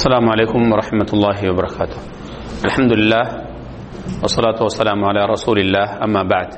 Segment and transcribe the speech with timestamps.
[0.00, 1.99] السلام عليكم ورحمة الله وبركاته
[2.63, 3.25] الحمد لله
[4.21, 6.49] والصلاة والسلام على رسول الله أما بعد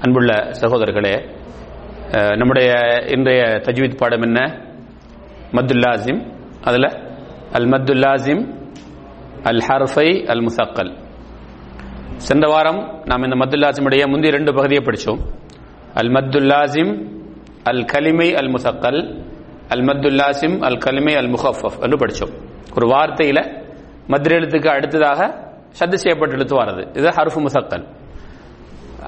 [0.00, 1.14] அன்புள்ள சகோதரர்களே
[2.16, 2.68] அஹ், நம்முடைய
[3.14, 4.38] இன்றைய தஜ்வீத் பாடம் என்ன
[5.52, 6.20] மத்துல்லாசிம்
[6.64, 6.88] அதில்
[7.52, 8.42] அல் மத்துல்லாசிம்
[9.44, 10.90] அல் ஹர்ஃபை அல் முசக்கல்
[12.20, 15.20] சென்ற வாரம் நாம் இந்த மத்துல்லாசிமுடைய முந்தைய ரெண்டு பகுதியை படித்தோம்
[15.94, 16.92] அல் மத்துல்லாசிம்
[17.66, 19.00] அல் கலிமை அல் முசக்கல்
[19.72, 22.32] அல் மத்துல்லாசிம் அல் கலிமை அல் முஹஃபப் என்று படித்தோம்
[22.76, 23.40] ஒரு வார்த்தையில
[24.12, 25.20] மத்ர எழுத்துக்கு அடுத்ததாக
[25.78, 27.84] சத்து செய்யப்பட்ட எழுத்து வர்றது இது ஹருஃபு முசக்கல்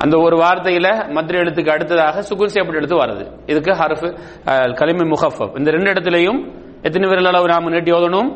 [0.02, 0.86] அந்த ஒரு வார்த்தையில
[1.16, 4.08] மத்ர எழுத்துக்கு அடுத்ததாக சுகுன் செய்யப்பட்ட எழுத்து வர்றது இதுக்கு ஹருஃபு
[4.52, 6.40] அல் கலிமை முஹஃபப் இந்த ரெண்டு இடத்துலையும்
[6.86, 8.30] எத்தனை விரல் அளவு நாம நீட்டி ஓதணும்?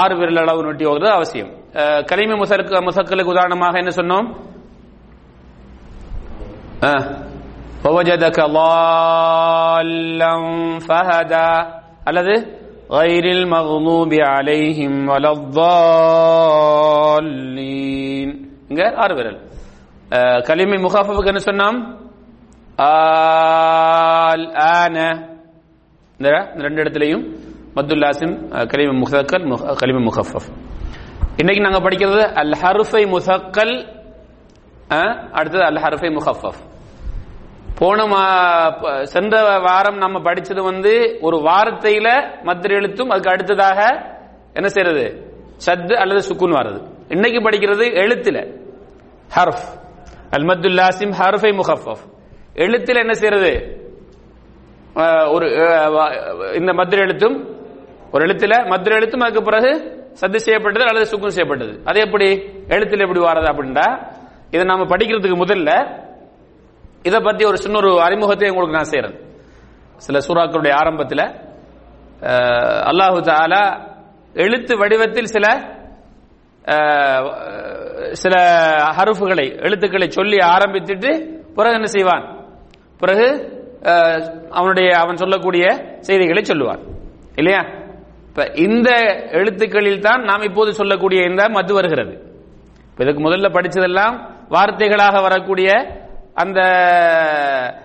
[0.00, 1.50] ஆறு விரல் அளவு நீட்டி ஓதுறது அவசியம்.
[2.10, 4.28] கலிமை முசற்கு முசக்கலுக்கு உதாரணமாக என்ன சொன்னோம்?
[7.83, 10.33] ووجدك ضالا
[10.81, 11.51] فهدى
[12.07, 12.33] அல்லது
[12.91, 15.31] غير المغضوب عليهم ولا
[16.91, 18.29] الضالين
[18.71, 19.39] இங்க ஆறு விரல்
[20.09, 21.77] அஹ், கலிமை முகாஃபுக்கு என்ன சொன்னோம்
[22.87, 24.95] ஆல் ஆன
[26.19, 27.23] இந்த இந்த ரெண்டு இடத்துலையும்
[27.75, 28.35] மத்துல்லாசிம்
[28.71, 29.45] கலிம முசக்கல்
[29.81, 30.47] கலிம முஹஃபப்
[31.37, 33.73] இன்னைக்கு நாங்க படிக்கிறது அல் ஹர்ஃபை முசக்கல்
[34.91, 36.59] அஹ், அடுத்தது அல் ஹர்ஃபை முஹஃபப்
[37.78, 43.84] போன மா- ப- சென்ற வாரம் நம்ம படிச்சது வந்து ஒரு வார்த்தையில மத்திர எழுத்தும் அதுக்கு அடுத்ததாக
[44.52, 45.34] என்ன செய்யறது?
[45.56, 46.82] சத்து அல்லது சுக்குன் வர்றது.
[47.08, 48.60] இன்னைக்கு படிக்கிறது எழுத்துல.
[49.36, 49.84] ஹர்ஃப்.
[50.30, 51.96] அல் மத்துல்லாசிம் ஹர்ஃபை முஹஃப்
[52.54, 53.80] எழுத்துல என்ன செய்யறது?
[55.28, 55.50] ஒரு
[56.54, 57.56] இந்த மத்திர எழுத்தும்
[58.12, 61.80] ஒரு எழுத்துல மத்திர எழுத்தும் அதுக்கு பிறகு சத்து செய்யப்பட்டது அல்லது சுக்குன் செய்யப்பட்டது.
[61.84, 62.36] அது எப்படி?
[62.68, 64.12] எழுத்துல எப்படி வாரது அப்படின்னா
[64.50, 66.04] இதை நாம படிக்கிறதுக்கு முதல்ல
[67.08, 69.16] இதை பத்தி ஒரு சின்ன ஒரு அறிமுகத்தை உங்களுக்கு நான் செய்யறேன்
[70.06, 71.24] சில சூறாக்களுடைய ஆரம்பத்தில்
[72.90, 73.62] அல்லாஹு தாலா
[74.44, 75.46] எழுத்து வடிவத்தில் சில
[78.22, 78.34] சில
[78.98, 81.10] ஹருஃபுகளை எழுத்துக்களை சொல்லி ஆரம்பித்துட்டு
[81.56, 82.24] பிறகு என்ன செய்வான்?
[83.00, 83.26] பிறகு
[84.58, 85.64] அவனுடைய அவன் சொல்லக்கூடிய
[86.06, 86.82] செய்திகளை சொல்லுவான்.
[87.40, 87.62] இல்லையா?
[88.28, 88.88] இப்ப இந்த
[89.38, 92.14] எழுத்துக்களில் தான் நாம் இப்போது சொல்லக்கூடிய இந்த மது வருகிறது.
[93.02, 94.16] இதுக்கு முதல்ல படிச்சதெல்லாம்
[94.54, 95.68] வார்த்தைகளாக வரக்கூடிய
[96.42, 96.60] அந்த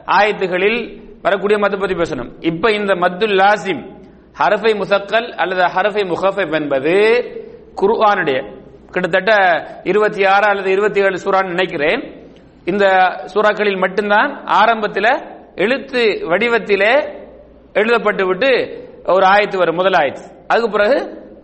[0.06, 0.79] ஆயத்துகளில்
[1.22, 2.31] வரக்கூடிய மத்து பத்தி பேசணும்.
[2.39, 3.81] இப்ப இந்த மத்துல் லாசிம்
[4.39, 6.95] ஹரஃபை முசக்கல் அல்லது ஹரஃபை முஹஃபப் என்பது
[7.81, 8.40] குர்ஆனுடைய
[8.91, 9.34] கிட்டத்தட்ட
[9.84, 12.01] இருபத்தி ஆறு அல்லது இருபத்தி ஏழு சூறான்னு நினைக்கிறேன்.
[12.66, 12.85] இந்த
[13.34, 15.11] சூறாக்களில் மட்டும்தான் ஆரம்பத்தில்
[15.56, 16.94] எழுத்து வடிவத்திலே
[17.73, 18.51] எழுதப்பட்டு விட்டு
[19.06, 20.23] ஒரு ஆயத்து வரும் முதல் ஆயத்து.
[20.47, 20.97] அதுக்கு பிறகு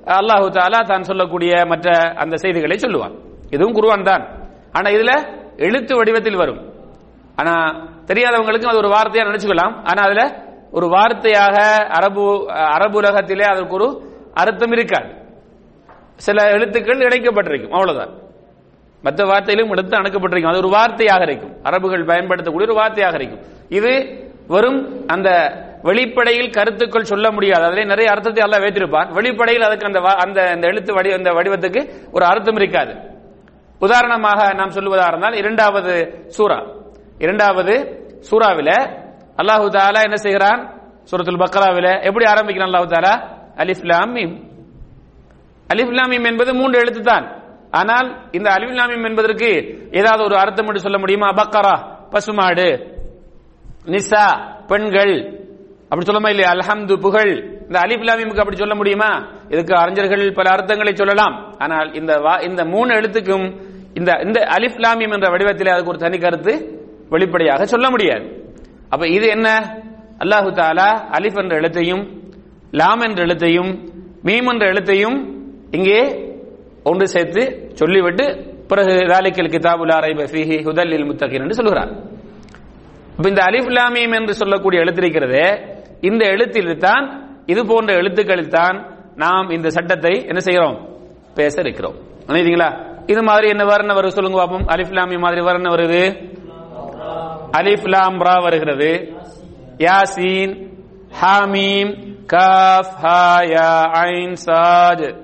[0.05, 3.15] அல்லாஹு தாலா தான் சொல்லக்கூடிய மற்ற அந்த செய்திகளை சொல்லுவான்.
[3.49, 4.23] இதுவும் குருவான் தான்.
[4.71, 5.11] ஆனா இதுல
[5.57, 6.61] எழுத்து வடிவத்தில் வரும்.
[7.37, 7.69] ஆனா
[8.05, 9.73] தெரியாதவங்களுக்கும் அது ஒரு வார்த்தையா நினைச்சுக்கலாம்.
[9.83, 11.55] ஆனா அதுல ஒரு வார்த்தையாக
[11.87, 15.15] அரபு அரபு உலகத்திலே அதற்கு ஒரு அர்த்தம் இருக்காது.
[16.15, 18.09] சில எழுத்துக்கள் இணைக்கப்பட்டிருக்கும் அவ்வளவுதான்.
[19.01, 20.47] மற்ற வார்த்தையிலும் எடுத்து அணுக்கப்பட்டிருக்கும்.
[20.47, 21.63] அது ஒரு வார்த்தையாக இருக்கும்.
[21.63, 23.39] அரபுகள் பயன்படுத்தக்கூடிய ஒரு வார்த்தையாக இருக்கும்.
[23.69, 27.63] இது வெறும் அந்த வெளிப்படையில் கருத்துக்கள் சொல்ல முடியாது.
[27.63, 29.13] அதிலே நிறைய அர்த்தத்தை எல்லாம் வைத்திருப்பான்.
[29.13, 32.95] வெளிப்படையில் அதுக்கு அந்த வா- அந்த அந்த எழுத்து வடி அந்த வடிவத்துக்கு ஒரு அர்த்தம் இருக்காது.
[33.79, 36.76] உதாரணமாக நாம் சொல்லுவதாக இருந்தால் இரண்டாவது சூறா.
[37.19, 37.73] இரண்டாவது
[38.31, 38.99] சூறாவில.
[39.37, 40.81] அல்லாஹு தாலா என்ன செய்கிறான்?
[41.11, 42.03] சூரத்துல் பக்ராவில.
[42.03, 43.35] எப்படி ஆரம்பிக்கிறான் அல்லாஹு தாலா?
[43.55, 44.15] அலிஃப் லாம்
[45.73, 51.27] அலிஃப் என்பது மூன்று எழுத்து தான் ஆனால் இந்த அலிஃப் என்பதற்கு ஏதாவது ஒரு அர்த்தம் என்று சொல்ல முடியுமா?
[51.27, 51.79] பக்கரா
[52.09, 52.95] பசுமாடு
[53.85, 55.45] நிசா பெண்கள்.
[55.89, 56.51] அப்படி சொல்லுமா இல்லையா?
[56.51, 57.61] அல்ஹம்து புகழ்.
[57.61, 59.27] இந்த அலிஃப்லாமியமுக்கு அப்படி சொல்ல முடியுமா?
[59.49, 61.55] இதுக்கு அறிஞர்கள் பல அர்த்தங்களை சொல்லலாம்.
[61.57, 63.61] ஆனால் இந்த வா- இந்த மூணு எழுத்துக்கும்
[63.93, 66.75] இந்த இந்த அலிஃப் என்ற வடிவத்தில் அதுக்கு ஒரு தனி கருத்து
[67.09, 68.25] வெளிப்படையாக சொல்ல முடியாது.
[68.89, 69.47] அப்ப இது என்ன?
[70.23, 72.03] அல்லாஹு தாலா அலிஃப் என்ற எழுத்தையும்
[72.73, 73.71] லாம் என்ற எழுத்தையும்
[74.27, 75.17] மீம் என்ற எழுத்தையும்
[75.71, 75.99] இங்கே
[76.83, 77.41] ஒன்று சேர்த்து
[77.73, 78.25] சொல்லிவிட்டு
[78.67, 81.91] பிறகு தாலிக்கல் கிதாபுல் ரைப ஃபீஹி ஹுதல்லில் முத்தகின் என்று சொல்கிறார்
[83.17, 85.43] இப்போ இந்த அலிஃப் லாம் என்று சொல்லக்கூடிய எழுத்திருக்கிறது
[86.01, 87.05] இந்த எழுத்தில் தான்
[87.53, 88.77] இது போன்ற எழுத்துக்களில் தான்
[89.23, 90.75] நாம் இந்த சட்டத்தை என்ன செய்கிறோம்?
[91.35, 91.95] பேச இருக்கிறோம்.
[92.27, 92.69] நினைக்கிறீங்களா
[93.07, 96.01] இது மாதிரி என்ன வர்ண வருது சொல்லுங்க பார்ப்போம் அலிஃப் லாம் மாதிரி வர்ண வருது?
[97.51, 99.15] அலிப் லாம் ரா வருகிறது.
[99.77, 100.67] யாசீன்
[101.21, 105.23] ஹாமீம் காஃப் ஹா யா ஐன் சாஜ்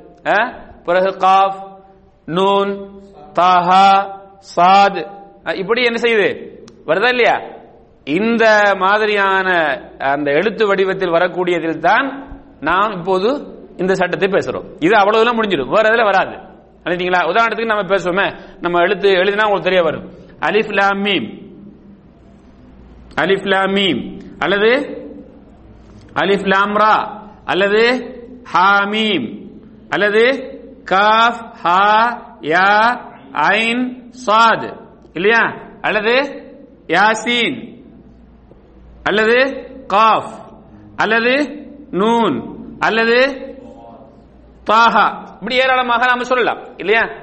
[0.83, 1.81] பிறகு காஃப்
[2.25, 2.89] நூன்
[3.33, 4.17] தாஹா
[4.55, 5.21] சாஜ்.
[5.53, 6.49] இப்படி என்ன செய்யுது?
[6.85, 7.41] வருதா இல்லையா?
[8.03, 9.49] இந்த மாதிரியான
[9.97, 13.47] அந்த எழுத்து வடிவத்தில் வரக்கூடியதில் தான் நாம் இப்போது
[13.77, 14.65] இந்த சட்டத்தை பேசுறோம்.
[14.79, 15.69] இது அவ்வளவுலாம் முடிஞ்சிடும்.
[15.69, 16.35] வேற இதுல வராது.
[16.83, 18.39] நினைத்தீங்களா உதாரணத்துக்கு நம்ம பேசுவோமே.
[18.61, 20.09] நம்ம எழுத்து எழுதினா உங்களுக்கு தெரிய வரும்.
[20.39, 21.42] அலிஃப் லாம் மீம்.
[23.15, 24.69] அலிஃப்லாமீம் அல்லது?
[26.13, 28.11] அலிஃப்லாம்ரா அல்லது?
[28.53, 29.51] ஹாமீம்
[29.89, 30.51] அல்லது?
[30.83, 32.07] காஃப் ஹா
[32.41, 32.99] யா
[33.31, 34.89] ஐன் சாத்.
[35.13, 35.41] இல்லையா?
[35.81, 36.43] அல்லது?
[36.87, 37.83] யாசீன்.
[39.03, 39.63] அல்லது?
[39.87, 40.31] காஃப்.
[40.95, 41.65] அல்லது?
[41.91, 42.55] நூன்.
[42.79, 43.17] அல்லது?
[44.71, 45.31] தாஹா.
[45.33, 46.77] இப்படி ஏராளமாக நாம சொல்லலாம்.
[46.77, 47.22] இல்லையா?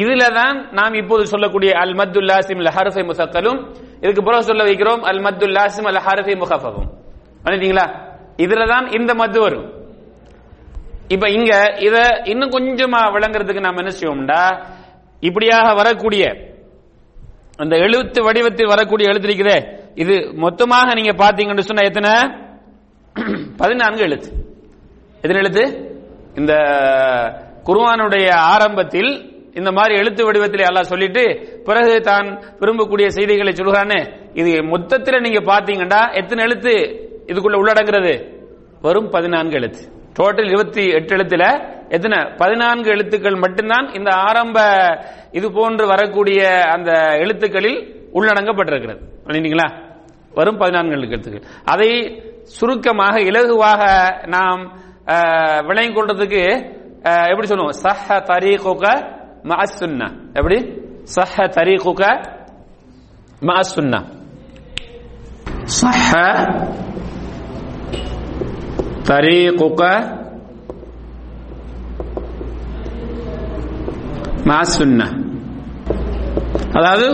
[0.00, 3.58] இதுல தான் நாம் இப்போது சொல்லக்கூடிய அல் மத்துல் லாசிம் அல் ஹரஃபை முசக்கலும்
[4.02, 6.88] இதுக்கு பிறகு சொல்ல வைக்கிறோம் அல் மத்துல் லாசிம் அல் ஹரஃபை முகஃபவும்
[7.44, 7.86] பண்ணிட்டீங்களா
[8.44, 9.66] இதுல தான் இந்த மத்து வரும்.
[11.08, 14.40] இப்ப இங்க இத இன்னும் கொஞ்சமா விளங்குறதுக்கு நாம் என்ன செய்வோம்டா?
[15.22, 16.24] இப்படியாக வரக்கூடிய
[17.58, 19.58] அந்த எழுத்து வடிவத்தில் வரக்கூடிய எழுத்து இருக்குதே
[19.94, 20.14] இது
[20.44, 22.12] மொத்தமாக நீங்க பாத்தீங்கன்னு சொன்னா எத்தனை?
[23.56, 24.30] பதினான்கு எழுத்து.
[25.22, 25.64] எத்தனை எழுத்து?
[26.34, 26.52] இந்த
[27.64, 29.10] குருவானுடைய ஆரம்பத்தில்
[29.56, 31.22] இந்த மாதிரி எழுத்து வடிவத்தில் எல்லாம் சொல்லிட்டு
[31.64, 32.26] பிறகு தான்
[32.60, 34.00] விரும்பக்கூடிய செய்திகளை சொல்கிறானே
[34.34, 36.74] இது மொத்தத்தில் நீங்க பாத்தீங்கன்னா எத்தனை எழுத்து
[37.28, 38.14] இதுக்குள்ள உள்ளடங்குறது?
[38.82, 39.82] வரும் பதினான்கு எழுத்து.
[40.18, 41.44] டோட்டல் இருபத்தி எட்டு எழுத்துல
[41.90, 42.18] எத்தனை?
[42.36, 44.58] பதினான்கு எழுத்துக்கள் மட்டும்தான் இந்த ஆரம்ப
[45.32, 47.78] இது போன்று வரக்கூடிய அந்த எழுத்துக்களில்
[48.12, 49.00] உள்ளடங்கப்பட்டிருக்கிறது.
[49.28, 49.68] இல்லைங்களா
[50.34, 51.44] வரும் பதினான்கு எழுத்துக்கள்.
[51.64, 51.90] அதை
[52.58, 53.82] சுருக்கமாக இலகுவாக
[54.28, 54.62] நாம்
[55.06, 56.42] அஹ், விளங்கிக் கொள்றதுக்கு
[57.30, 57.76] எப்படி சொல்லுவோம்?
[57.82, 58.84] சஹ தரீகுக
[59.48, 60.56] மஅசுன்னா எப்படி
[61.14, 62.02] சஹ தரீகுக
[63.40, 64.00] மஅசுன்னா
[65.80, 66.12] சஹ
[69.08, 69.82] தரீகுக
[74.50, 75.08] மஅசுன்னா
[76.72, 77.06] அதாவது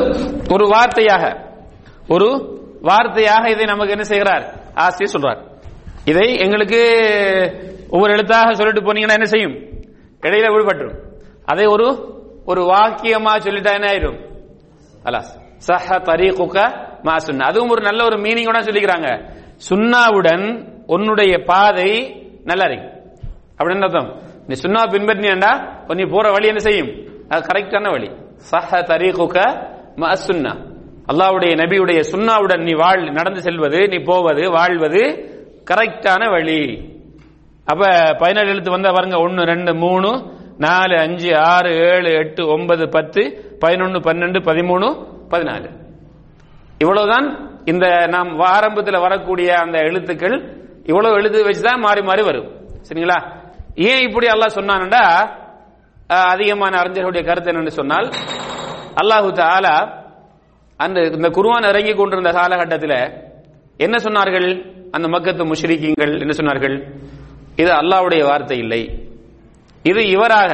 [0.52, 1.24] ஒரு வார்த்தையாக
[2.08, 2.28] ஒரு
[2.82, 4.44] வார்த்தையாக இதை நமக்கு என்ன செய்கிறார்?
[4.74, 5.40] ஆசிரியர் சொல்றார்.
[6.04, 6.80] இதை எங்களுக்கு
[7.90, 9.54] ஒவ்வொரு எழுத்தாக சொல்லிட்டு போனீங்கன்னா என்ன செய்யும்?
[10.20, 10.98] இடையில விடுபட்டுரும்.
[11.44, 11.86] அதை ஒரு
[12.46, 14.18] ஒரு வாக்கியமா சொல்லிட்டா என்ன ஆயிரும்
[15.04, 15.32] அலாஸ்
[15.68, 16.56] சஹ தரீகுக
[17.06, 19.08] மா சுன்னா அதுவும் ஒரு நல்ல ஒரு மீனிங்கோட சொல்லிக்கிறாங்க
[19.68, 20.44] சுண்ணாவுடன்
[20.94, 21.90] உன்னுடைய பாதை
[22.46, 22.88] நல்லா இருக்கு
[23.58, 24.10] அப்படின்னு அர்த்தம்
[24.48, 25.50] நீ சுண்ணா பின்பற்றினா
[25.94, 26.90] நீ போற வழி என்ன செய்யும்
[27.30, 28.08] அது கரெக்டான வழி
[28.50, 29.36] சஹ தரீகுக
[30.02, 30.52] மா சுன்னா
[31.10, 35.02] அல்லாவுடைய நபியுடைய சுண்ணாவுடன் நீ வாழ் நடந்து செல்வது நீ போவது வாழ்வது
[35.70, 36.60] கரெக்டான வழி
[37.66, 37.82] அப்ப
[38.20, 40.08] பதினேழு எழுத்து வந்தா பாருங்க ஒன்னு ரெண்டு மூணு
[40.58, 43.22] நாலு அஞ்சு ஆறு ஏழு எட்டு ஒன்பது பத்து
[43.58, 44.88] பதினொன்று பன்னெண்டு பதிமூணு
[45.32, 45.68] பதினாலு.
[46.78, 47.26] இவ்வளவுதான்
[47.64, 50.36] இந்த நாம் ஆரம்பத்தில் வரக்கூடிய அந்த எழுத்துக்கள்.
[50.86, 52.48] இவ்வளவு எழுத்து வச்சுதான் மாறி மாறி வரும்.
[52.88, 53.18] சரிங்களா?
[53.74, 55.04] ஏன் இப்படி அல்லாஹ் சொன்னான்டா
[56.08, 58.08] அதிகமான அறிஞர்களுடைய கருத்து என்னன்னு சொன்னால்
[59.02, 59.76] அல்லாஹு தாலா
[60.76, 62.98] அந்த இந்த குருவான் இறங்கி கொண்டிருந்த காலகட்டத்தில்
[63.76, 64.48] என்ன சொன்னார்கள்?
[64.92, 66.76] அந்த மக்கத்து முஷ்ரிக்கீங்கள் என்ன சொன்னார்கள்?
[67.56, 69.01] இது அல்லாஹ்வுடைய வார்த்தை இல்லை.
[69.90, 70.52] இது இவராக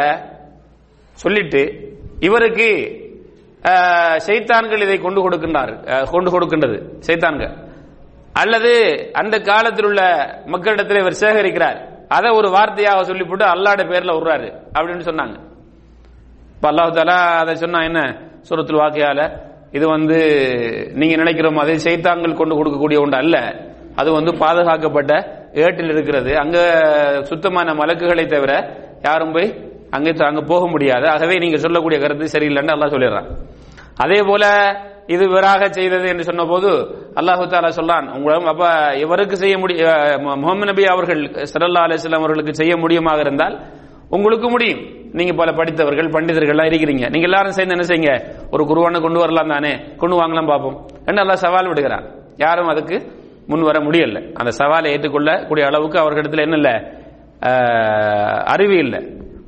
[1.23, 1.63] சொல்லிட்டு
[2.27, 2.69] இவருக்கு
[4.27, 5.73] சைத்தான்கள் இதை கொண்டு கொடுக்கின்றார்
[6.13, 7.53] கொண்டு கொடுக்கின்றது சைத்தான்கள்.
[8.43, 8.73] அல்லது
[9.21, 10.03] அந்த காலத்தில் உள்ள
[10.53, 11.79] மக்களிடத்தில் இவர் சேகரிக்கிறார்.
[12.17, 15.37] அதை ஒரு வார்த்தையாக சொல்லிவிட்டு அல்லாட பேர்ல விடுறாரு அப்படின்னு சொன்னாங்க.
[16.57, 18.01] இப்ப அல்லாஹு தாலா அதை சொன்னா என்ன
[18.49, 19.23] சுரத்தில் வாக்கையால?
[19.77, 20.19] இது வந்து
[21.01, 23.37] நீங்க நினைக்கிற மாதிரி செய்தாங்கள் கொண்டு கொடுக்கக்கூடிய ஒன்று அல்ல.
[24.01, 25.13] அது வந்து பாதுகாக்கப்பட்ட
[25.65, 26.31] ஏட்டில் இருக்கிறது.
[26.43, 26.59] அங்க
[27.31, 28.53] சுத்தமான மலக்குகளை தவிர
[29.03, 29.49] யாரும் போய்
[29.91, 31.09] அங்கே அங்க போக முடியாது.
[31.09, 33.29] ஆகவே நீங்க சொல்லக்கூடிய கருத்து சரியில்லைன்னு அல்லாஹ் சொல்லிடுறான்.
[34.05, 34.45] அதே போல
[35.07, 36.71] இது இவராக செய்தது என்று சொன்ன போது
[37.21, 38.65] அல்லாஹு தாலா சொல்லான் உங்களும் அப்ப
[38.95, 39.83] இவருக்கு செய்ய முடிய
[40.43, 41.21] முகமது நபி அவர்கள்
[41.53, 43.57] சரல்லா அலிஸ்லாம் அவர்களுக்கு செய்ய முடியுமாக இருந்தால்
[44.11, 44.83] உங்களுக்கு முடியும்.
[45.13, 47.05] நீங்க பல படித்தவர்கள் பண்டிதர்கள்லாம் இருக்கிறீங்க.
[47.13, 48.13] நீங்க எல்லாரும் சேர்ந்து என்ன செய்யுங்க?
[48.51, 49.73] ஒரு குருவான கொண்டு வரலாம் தானே?
[49.97, 50.77] கொண்டு வாங்கலாம் பார்ப்போம்
[51.07, 52.05] என்ன எல்லாம் சவால் விடுகிறான்.
[52.37, 52.97] யாரும் அதுக்கு
[53.47, 54.21] முன் வர முடியல.
[54.35, 56.75] அந்த சவாலை ஏற்றுக்கொள்ள கூடிய அளவுக்கு அவர்களிடத்துல என்ன இல்லை?
[58.53, 59.01] அறிவு இல்லை.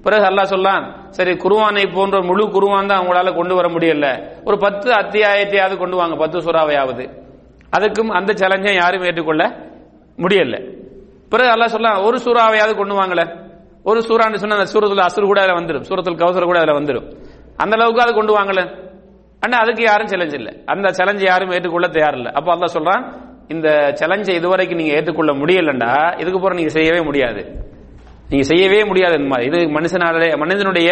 [0.05, 0.85] பிறகு அல்லாஹ் சொல்லான்
[1.17, 4.07] சரி குருவானை போன்ற முழு குருவான் தான் அவங்களால கொண்டு வர முடியல.
[4.49, 7.05] ஒரு பத்து அத்தியாயத்தையாவது கொண்டு வாங்க பத்து சுறாவையாவது.
[7.77, 9.43] அதுக்கும் அந்த சேலஞ்சை யாரும் ஏற்றுக்கொள்ள
[10.19, 10.57] முடியல.
[11.33, 13.23] பிறகு அல்லாஹ் சொல்லலாம் ஒரு சூறாவையாவது கொண்டு வாங்கல
[13.91, 17.07] ஒரு சூறான்னு சொன்னா அந்த சூரத்தில் அசுர் கூட அதில் வந்துடும் சூரத்தில் கௌசர் கூட அதில் வந்துடும்
[17.63, 18.63] அந்த அளவுக்கு அது கொண்டு வாங்கல
[19.43, 20.53] அண்ணா அதுக்கு யாரும் சேலஞ்ச் இல்லை.
[20.73, 23.05] அந்த சேலஞ்சை யாரும் ஏற்றுக்கொள்ள தயார் அப்போ அப்ப அல்லாஹ் சொல்றான்
[23.55, 23.69] இந்த
[24.01, 25.93] சேலஞ்சை இதுவரைக்கும் நீங்க ஏற்றுக்கொள்ள முடியலண்டா
[26.23, 27.43] இதுக்கு போற நீங்க செய்யவே முடியாது.
[28.31, 29.47] நீங்க செய்யவே முடியாது மாதிரி.
[29.49, 30.91] இது மனுஷனாலே மனிதனுடைய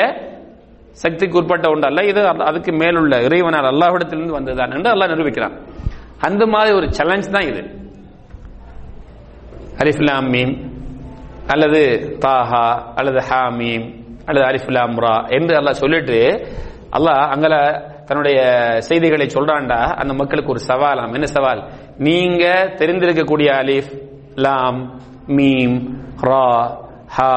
[1.02, 5.54] சக்திக்கு உட்பட்ட ஒன்று அல்ல இது அதுக்கு மேலுள்ள இறைவனால் அல்லாஹிடத்திலிருந்து வந்ததுதான் என்று அல்லாஹ் நிரூபிக்கிறான்.
[6.21, 7.62] அந்த மாதிரி ஒரு சேலஞ்ச் தான் இது.
[9.83, 10.54] அலிஃப்லாம் மீம்.
[11.47, 11.83] அல்லது
[12.21, 12.64] தாஹா
[12.95, 13.85] அல்லது ஹாமீம்
[14.26, 16.18] அல்லது அலிஃப்லாம் ரா என்று அல்லாஹ் சொல்லிட்டு
[16.99, 17.54] அல்லாஹ் அங்கல
[18.04, 18.38] தன்னுடைய
[18.78, 21.12] செய்திகளை சொல்றான்டா அந்த மக்களுக்கு ஒரு சவாலாம்.
[21.14, 21.68] என்ன சவால்?
[21.99, 22.45] நீங்க
[22.78, 23.90] தெரிந்திருக்கக்கூடிய அலிஃப்
[24.35, 25.76] லாம் மீம்
[26.21, 26.87] ரா
[27.17, 27.35] ஹா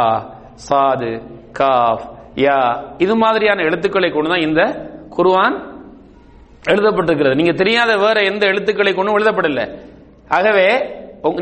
[0.67, 1.11] சாது
[1.59, 2.05] காஃப்
[2.45, 2.59] யா.
[3.05, 4.61] இது மாதிரியான எழுத்துக்களை கொண்டு தான் இந்த
[5.15, 5.55] குருவான்
[6.71, 7.37] எழுதப்பட்டிருக்கிறது.
[7.39, 9.63] நீங்க தெரியாத வேற எந்த எழுத்துக்களை கொண்டும் எழுதப்படல.
[10.37, 10.67] ஆகவே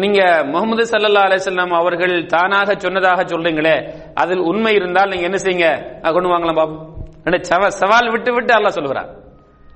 [0.03, 0.21] நீங்க
[0.53, 3.75] முகமது சல்லா அலிஸ்லாம் அவர்கள் தானாக சொன்னதாக சொல்றீங்களே
[4.21, 5.67] அதில் உண்மை இருந்தால் நீங்க என்ன செய்யுங்க?
[6.15, 6.85] கொண்டு வாங்கலாம் பாப்போம்
[7.27, 9.11] என்ன சவால் விட்டு விட்டு அல்லாஹ் சொல்லுறான்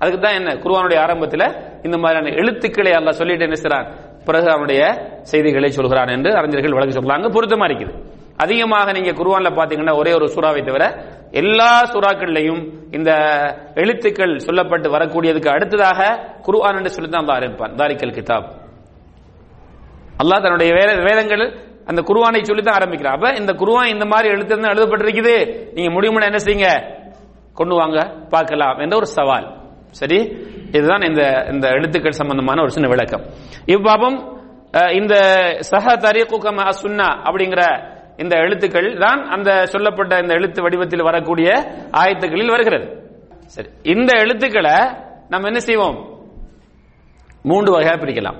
[0.00, 1.46] அதுக்கு தான் என்ன குருவானுடைய ஆரம்பத்தில்
[1.86, 3.86] இந்த மாதிரியான எழுத்துக்களை அல்லாஹ் சொல்லிட்டு என்ன செய்றான்?
[4.26, 4.80] பிறகு அவனுடைய
[5.30, 7.94] செய்திகளை சொல்கிறான் என்று அறிஞர்கள் வழக்கு சொல்றாங்க பொருத்தமா இருக்குது.
[8.42, 10.84] அதிகமாக நீங்க குருவான்ல பாத்தீங்கன்னா ஒரே ஒரு சூறாவை தவிர
[11.40, 12.62] எல்லா சூறாக்கள்லையும்
[12.96, 13.10] இந்த
[13.82, 16.00] எழுத்துக்கள் சொல்லப்பட்டு வரக்கூடியதுக்கு அடுத்ததாக
[16.46, 18.48] குருவான் என்று சொல்லி தான் ஆரம்பிப்பான் தாரிக்கல் கிதாப்.
[20.22, 21.44] அல்லாஹ் தன்னுடைய வேத வேதங்கள்
[21.90, 23.16] அந்த குருவானை சொல்லி தான் ஆரம்பிக்கிறான்.
[23.16, 25.34] அப்ப இந்த குருவான் இந்த மாதிரி எழுத்து தான் எழுதப்பட்டிருக்குது.
[25.76, 26.68] நீங்க முடியும்னா என்ன செய்யுங்க?
[27.58, 27.98] கொண்டு வாங்க
[28.34, 29.48] பார்க்கலாம் என்ற ஒரு சவால்.
[30.00, 30.18] சரி?
[30.76, 31.22] இதுதான் இந்த
[31.52, 33.24] இந்த எழுத்துக்கள் சம்பந்தமான ஒரு சின்ன விளக்கம்.
[33.74, 34.16] இவ்வாபம்
[35.00, 35.14] இந்த
[35.72, 37.62] சஹ தரீகுகம சுன்னா அப்படிங்கிற
[38.16, 41.48] இந்த எழுத்துக்கள் தான் அந்த சொல்லப்பட்ட இந்த எழுத்து வடிவத்தில் வரக்கூடிய
[41.92, 43.12] ஆயத்துக்களில் வருகிறது.
[43.46, 44.76] சரி இந்த எழுத்துக்களை
[45.28, 46.26] நம்ம என்ன செய்வோம்?
[47.42, 48.38] மூன்று வகையா பிரிக்கலாம்.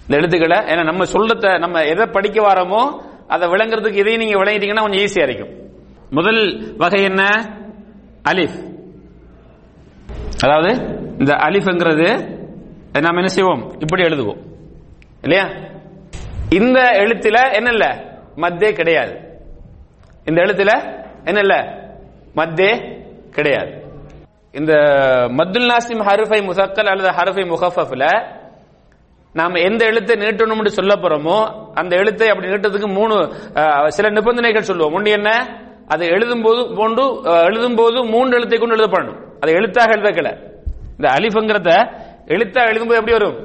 [0.00, 5.04] இந்த எழுத்துக்களை ஏன்னா நம்ம சொல்லத்தை நம்ம எதை படிக்க வரோமோ அதை விளங்குறதுக்கு இதையும் நீங்க விளங்கிட்டீங்கன்னா கொஞ்சம்
[5.06, 5.52] ஈஸியா இருக்கும்.
[6.10, 7.22] முதல் வகை என்ன?
[8.28, 8.66] அலிஃப்.
[10.40, 10.70] அதாவது
[11.18, 12.36] இந்த அலிஃப்ங்கிறது
[13.00, 13.70] நாம் என்ன செய்வோம்?
[13.78, 14.38] இப்படி எழுதுவோம்.
[15.22, 15.48] இல்லையா?
[16.50, 18.07] இந்த எழுத்துல என்ன இல்லை?
[18.42, 19.14] மத்தே கிடையாது.
[20.28, 20.72] இந்த எழுத்துல
[21.28, 21.56] என்ன இல்ல
[22.38, 22.70] மத்தே
[23.36, 23.72] கிடையாது.
[24.58, 24.72] இந்த
[25.38, 28.04] மத்துல் நாசிம் ஹருஃபை முசக்கல் அல்லது ஹருஃபை முகஃபஃப்ல
[29.34, 31.38] நாம் எந்த எழுத்தை நீட்டணும்னு சொல்ல போறோமோ
[31.80, 33.16] அந்த எழுத்தை அப்படி நீட்டத்துக்கு மூணு
[33.96, 34.94] சில நிபந்தனைகள் சொல்லுவோம்.
[34.98, 35.30] ஒன்று என்ன?
[35.92, 37.04] அதை எழுதும் போது போன்று
[37.48, 39.20] எழுதும் போது மூன்று எழுத்தை கொண்டு எழுதப்படணும்.
[39.40, 40.30] அதை எழுத்தாக எழுதக்கல.
[40.96, 41.70] இந்த அலிஃப்ங்கிறத
[42.34, 43.38] எழுத்தா எழுதும்போது எப்படி வரும்?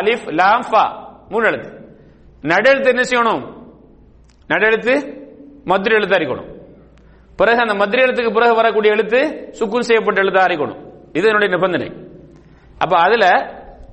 [0.00, 0.84] அலிஃப் லாம் ஃபா
[1.32, 1.70] மூணு எழுத்து.
[2.50, 3.44] நடு எழுத்து என்ன செய்யணும்?
[4.48, 5.24] நடெழுத்து
[5.64, 6.54] மதுரை எழுத்தா இருக்கணும்
[7.36, 11.92] பிறகு அந்த மதுரை எழுத்துக்கு பிறகு வரக்கூடிய எழுத்து சுக்குன் செய்யப்பட்ட எழுத்தா இருக்கணும் இது என்னுடைய நிபந்தனை.
[12.78, 13.28] அப்ப அதுல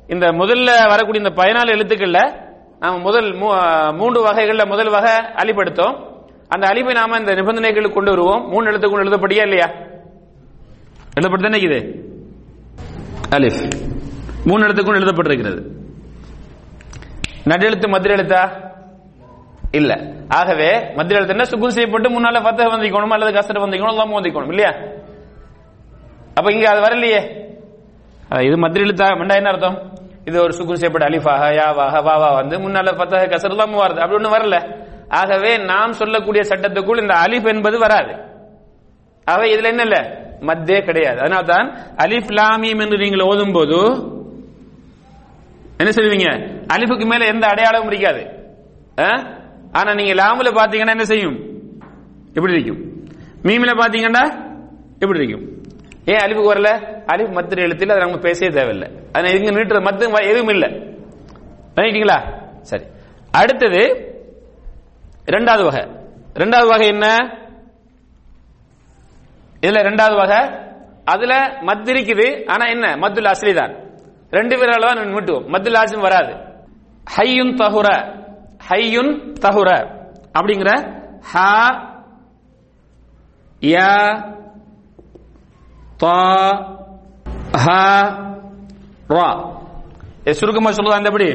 [0.07, 2.41] இந்த முதல்ல வரக்கூடிய இந்த பதினாலு எழுத்துக்கள்ல
[2.79, 6.12] நாம முதல் மூ- மூன்று வகைகள்ல முதல் வகை அழிப்படுத்தோம்.
[6.48, 8.50] அந்த அழிவை நாம இந்த நிபந்தனைகளுக்கு கொண்டு வருவோம்.
[8.50, 9.65] மூணு எழுத்துக்கு எழுதப்படியா இல்லையா?
[11.19, 12.05] எழுதப்பட்டு இது?
[13.29, 13.72] அலிஃப்.
[14.45, 15.67] மூணு எழுத்துக்கும் எழுதப்பட்டிருக்கிறது.
[17.43, 18.72] நடெழுத்து மதுரை எழுத்தா?
[19.74, 19.94] இல்ல.
[20.30, 24.72] ஆகவே மத்திய எழுத்து என்ன சுக்குன் செய்யப்பட்டு முன்னால ஃபத்தஹ் வந்திக்கணும் அல்லது கசர வந்திக்கணும் எல்லாம் வந்திக்கணும் இல்லையா?
[26.34, 27.22] அப்ப இங்க அது வரலையே.
[28.46, 29.92] இது மத்திய எழுத்தா மண்டா என்ன அர்த்தம்?
[30.25, 34.34] இது ஒரு சுக்குன் செய்யப்பட்ட அலிஃபாக யாவாக வாவா வந்து முன்னால ஃபத்தஹ் கசர் எல்லாம் வருது அப்படி ஒண்ணு
[34.34, 34.86] வரல.
[35.10, 38.13] ஆகவே நாம் சொல்லக்கூடிய சட்டத்துக்குள் இந்த அலிஃப் என்பது வராது.
[39.25, 39.98] ஆகவே இதுல என்ன இல்ல?
[40.42, 41.20] மத்தே கிடையாது.
[41.20, 43.80] அதனால தான் அலிஃப் லாமீம் என்று நீங்கள் ஓதும் போது
[45.77, 46.27] என்ன சொல்லுவீங்க?
[46.74, 48.24] அலிஃபுக்கு மேல எந்த அடையாளமும் இருக்காது.
[49.00, 49.42] ஆ?
[49.74, 51.38] ஆனா நீங்க லாமுல பாத்தீங்கன்னா என்ன செய்யும்?
[52.27, 52.82] இப்படி இருக்கும்
[53.44, 54.24] மீமில பாத்தீங்கன்னா
[55.00, 55.62] இப்படி இருக்கும்
[56.06, 56.70] ஏன் அலிஃபுக்கு வரல?
[57.06, 58.92] அலிஃப் மத்திர எழுத்தில் அதை நம்ம பேசவே தேவையில்லை.
[59.12, 60.70] அதை இங்க நீட்டுற மத்து எதுவும் இல்லை.
[61.75, 62.20] பண்ணிட்டீங்களா?
[62.62, 62.84] சரி.
[63.32, 63.82] அடுத்தது
[65.25, 65.88] இரண்டாவது வகை.
[66.34, 67.08] இரண்டாவது வகை என்ன?
[69.62, 70.42] இதுல ரெண்டாவது வகை.
[71.03, 72.96] அதுல மத்து இருக்குது ஆனா என்ன?
[72.96, 73.74] மத்துல் அஸ்லி தான்
[74.32, 76.34] ரெண்டு பேரால தான் மீட்டுவோம் மத்துல் ஆசிம் வராது.
[77.18, 77.88] ஹையும் தஹுர
[78.70, 79.70] ஹையுன் தஹுர.
[80.39, 80.70] அப்படிங்கிற
[81.32, 81.41] ஹ
[83.62, 83.75] ய
[85.98, 86.05] த
[87.63, 87.65] ஹ
[89.10, 89.27] ரா.
[90.32, 91.29] சுருக்கமா சொல்லுதா அந்த எப்படி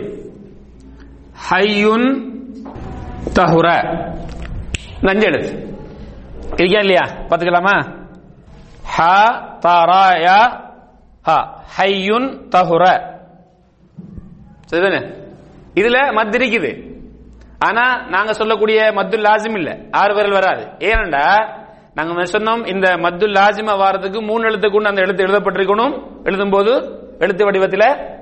[1.51, 2.09] ஹையுன்
[3.35, 3.67] தஹுர.
[5.01, 5.53] நஞ்சு எழுத்து.
[6.57, 7.05] இருக்கா இல்லையா?
[7.29, 7.77] பாத்துக்கலாமா
[8.97, 9.07] ஹ
[9.61, 10.27] தாராய
[11.23, 11.31] ஹ.
[11.77, 12.85] ஹையுன் தஹுர.
[14.71, 15.01] சரிதானே?
[15.75, 16.88] இதுல மத் இருக்குது
[17.59, 19.79] ஆனா நாங்க சொல்லக்கூடிய மத்துல் லாசிம் இல்ல.
[19.91, 20.65] ஆறு விரல் வராது.
[20.65, 21.57] ஏனண்டா
[21.95, 26.03] நாங்க சொன்னோம் இந்த மத்துல் லாசிம வாரத்துக்கு மூணு எழுத்து கொண்டு அந்த எழுத்து எழுதப்பட்டிருக்கணும்.
[26.25, 26.73] எழுதும் போது
[27.19, 28.17] எழுத்து வடிவத்தில்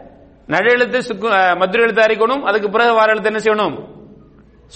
[0.47, 3.75] நடு எழுத்து சுக்கு மதுரை எழுத்து அறிக்கணும் அதுக்கு பிறகு வார எழுத்து என்ன செய்யணும்?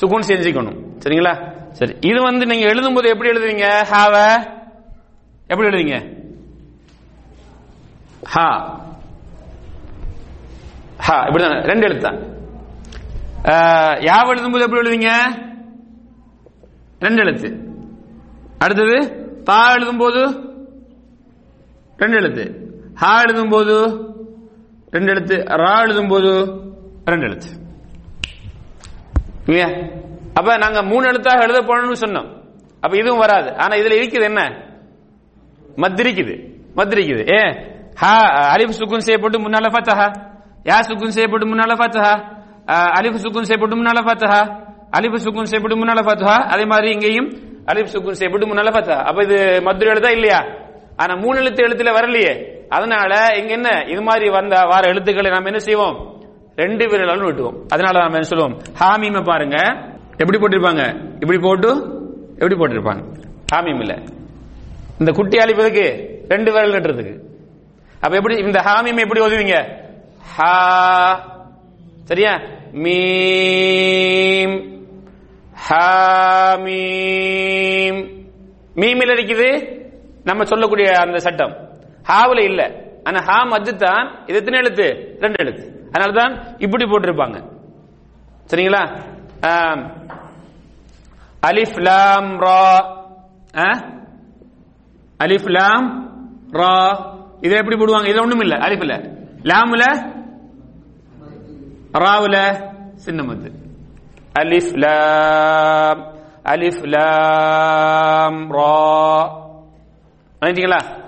[0.01, 0.79] சுகுன் செஞ்சுக்கணும்.
[0.99, 1.59] சரிங்களா?
[1.73, 3.87] சரி இது வந்து நீங்க எழுதும் போது எப்படி எழுதுவீங்க?
[3.93, 4.45] ஹாவ.
[5.47, 6.19] எப்படி எழுதுவீங்க?
[8.25, 8.79] ஹா.
[10.99, 11.63] ஹா இப்படிதான்.
[11.63, 12.39] ரெண்டு எழுத்தா
[13.45, 15.11] யாவ எழுதும்போது எப்படி எழுதுவீங்க?
[16.99, 17.69] ரெண்டு எழுத்து.
[18.59, 18.97] அடுத்தது
[19.43, 20.23] தா எழுதும்போது
[21.97, 22.45] ரெண்டு எழுத்து.
[22.95, 24.05] ஹா எழுதும்போது
[24.91, 25.37] ரெண்டு எழுத்து.
[25.37, 26.61] ரா எழுதும்போது
[27.05, 27.49] ரெண்டு எழுத்து.
[29.47, 29.69] இல்லையா?
[30.35, 32.43] அப்ப நாங்க மூணு எழுத்தாக எழுத போனோம்னு சொன்னோம்.
[32.81, 33.57] அப்ப இதுவும் வராது.
[33.57, 34.41] ஆனா இதுல இருக்குது என்ன?
[35.77, 37.69] மத்திரிக்குது மத்திரிக்குது ஏ?
[37.95, 38.23] ஹா
[38.57, 40.09] அலிப் சுக்குன் செய்யப்பட்டு முன்னால ஃபத்தஹா.
[40.65, 42.39] யா சுக்குன் செய்யப்பட்டு முன்னால ஃபத்தஹா?
[42.71, 44.41] அலிஃப் சுகுன் செய்யப்பட்டு முன்னால ஃபத்ஹா.
[44.99, 46.37] அலிஃப் சுகுன் செய்யப்பட்டு முன்னால ஃபத்ஹா.
[46.37, 47.29] அதே மாதிரி இங்கேயும்
[47.67, 48.99] அலிஃப் சுகுன் செய்யப்பட்டு முன்னால ஃபத்ஹா.
[49.03, 50.45] அப்ப இது மதுரை எழுதா இல்லையா?
[50.97, 52.59] ஆனா மூணு எழுத்து எழுத்துல வரலையே.
[52.69, 53.85] அதனால இங்க என்ன?
[53.89, 56.23] இது மாதிரி வந்த வார எழுத்துக்களை நாம் என்ன செய்வோம்?
[56.57, 57.57] ரெண்டு விரலாலும் வெட்டுவோம்.
[57.69, 58.59] அதனால நாம என்ன சொல்லுவோம்?
[58.81, 59.57] ஹாமீம பாருங்க.
[60.17, 61.15] எப்படி போட்டிருப்பாங்க?
[61.15, 61.69] இப்படி போட்டு
[62.39, 63.03] எப்படி போட்டிருப்பாங்க?
[63.55, 63.95] ஹாமீம் இல்ல.
[64.99, 65.87] இந்த குட்டி அழிப்பதுக்கு
[66.29, 67.29] ரெண்டு விரல் கட்டுறதுக்கு
[68.01, 69.57] அப்ப எப்படி இந்த ஹாமீம் எப்படி ஓதுவீங்க?
[70.37, 71.39] ஹா
[72.11, 72.41] சரியா?
[72.73, 74.55] மீம்.
[75.69, 76.69] ஹாமீம்.
[78.75, 79.79] மீமில் இருக்குது
[80.25, 81.69] நம்ம சொல்லக்கூடிய அந்த சட்டம்.
[82.09, 82.73] ஹாவில் இல்ல.
[83.05, 85.17] ஆனா ஹா மத்து தான் இது எத்தனை எழுத்து?
[85.21, 85.91] ரெண்டு எழுத்து.
[85.93, 87.45] அதனால தான் இப்படி போட்டிருப்பாங்க.
[88.47, 89.01] சரிங்களா?
[91.47, 92.75] அலிஃப் லாம் ரா.
[93.57, 93.93] ஆ?
[95.25, 96.11] அலிஃப் லாம்
[96.53, 96.97] ரா.
[97.41, 98.13] இதை எப்படி போடுவாங்க?
[98.13, 98.57] இதுல ஒண்ணும் இல்ல.
[98.57, 100.19] அலிஃப்ல லாம்ல
[101.93, 103.53] ராவுல சின்ன மத்து.
[104.39, 109.39] அலிஃப் லாம் அலிஃப் லாம் ரா.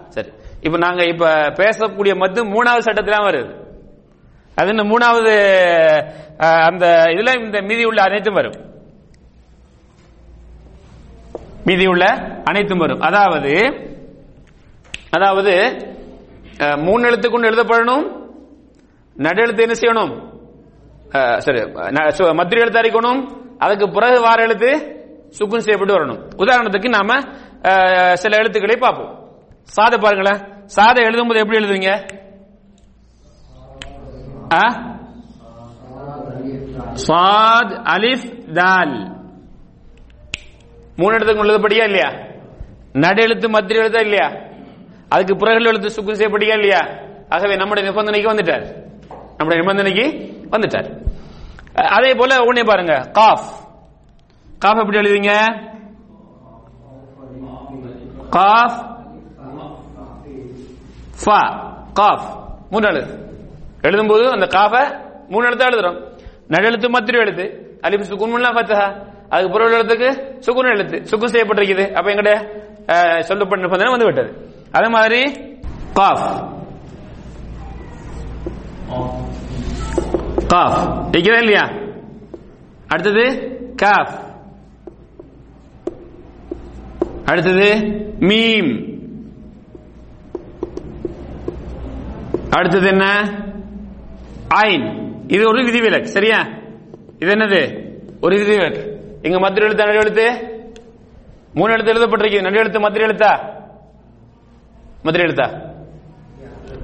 [0.09, 0.33] சரி.
[0.61, 3.61] இப்ப நாங்க இப்ப பேசக்கூடிய மத்து மூணாவது சட்டத்துல வருது.
[4.55, 5.35] அது இந்த மூணாவது
[6.39, 8.55] அந்த இதுல இந்த மீதி உள்ள அனைத்தும் வரும்.
[11.65, 12.05] மீதி உள்ள
[12.45, 13.01] அனைத்தும் வரும்.
[13.01, 13.73] அதாவது
[15.11, 15.77] அதாவது
[16.77, 18.31] மூணு எழுத்து கொண்டு எழுதப்படணும்
[19.15, 20.32] நடு எழுத்து என்ன செய்யணும்?
[21.39, 21.61] சரி.
[21.61, 22.11] ந-
[22.59, 23.41] எழுத்து அறிக்கணும்.
[23.59, 24.71] அதுக்கு பிறகு வார எழுத்து
[25.39, 26.29] சுக்குன் செய்யப்பட்டு வரணும்.
[26.37, 27.21] உதாரணத்துக்கு நாம
[28.17, 29.37] சில எழுத்துக்களை பார்ப்போம்.
[29.77, 30.67] சாத பாருங்களேன்.
[30.77, 32.21] சாத எழுதும்போது எப்படி எழுதுவீங்க?
[34.55, 34.91] ஆ?
[37.07, 39.21] சாத் அலிஃப் தால்.
[40.97, 42.09] மூணு எழுத்துக்கு எழுதப்படியா இல்லையா?
[42.93, 44.43] நடு எழுத்து மத்திய எழுத்தா இல்லையா?
[45.09, 46.79] அதுக்கு பிறகு எழுத்து சுக்குன் செய்யப்படியா இல்லையா?
[47.29, 48.81] ஆகவே நம்முடைய நிபந்தனைக்கு வந்துட்டார்.
[49.37, 51.02] நம்முடைய நிபந்தனைக்கு வந்துட்டார்.
[51.75, 53.45] அதே போல உடனே பாருங்க காஃப்.
[54.59, 55.35] காஃப் எப்படி எழுதுவீங்க?
[58.31, 58.91] காஃப்.
[61.25, 61.71] ஃபா.
[61.93, 62.49] காஃப்.
[62.71, 63.15] மூணு எழுத்து
[63.83, 66.19] எழுதும்போது அந்த காஃப மூணு எழுத்தா எழுதுறோம்.
[66.49, 67.77] நடுஎழுத்து மத்திரி எழுத்து.
[67.83, 69.11] அலிஃப் சுக்குன் முன்னா ஃபத்தஹா.
[69.29, 70.97] அதுக்கு புற எழுத்துக்கு சுக்குன் எழுத்து.
[70.99, 71.93] சுக்குன் செய்யப்பட்டிருக்குது.
[71.93, 74.55] அப்ப எங்கட சொல்லப்பட்ட வந்து விட்டது.
[74.73, 75.23] அதே மாதிரி
[75.95, 76.51] காஃப்.
[80.53, 80.81] காஃப்
[81.13, 81.65] இருக்கிறதா இல்லையா
[82.93, 83.25] அடுத்தது
[83.83, 84.15] காஃப்
[87.31, 87.69] அடுத்தது
[88.29, 88.73] மீம்
[92.57, 93.05] அடுத்தது என்ன
[94.63, 94.87] ஐன்
[95.27, 96.39] இது ஒரு விதிவிலக்கு சரியா
[97.21, 97.61] இது என்னது
[98.23, 98.83] ஒரு விதிவிலக்கு
[99.27, 100.27] இங்க மத்திய எழுத்து நடு எழுத்து
[101.55, 103.33] மூணு எழுத்து எழுதப்பட்டிருக்கு நடு எழுத்து மத்திய எழுத்தா
[105.05, 105.49] மத்திய எழுத்தா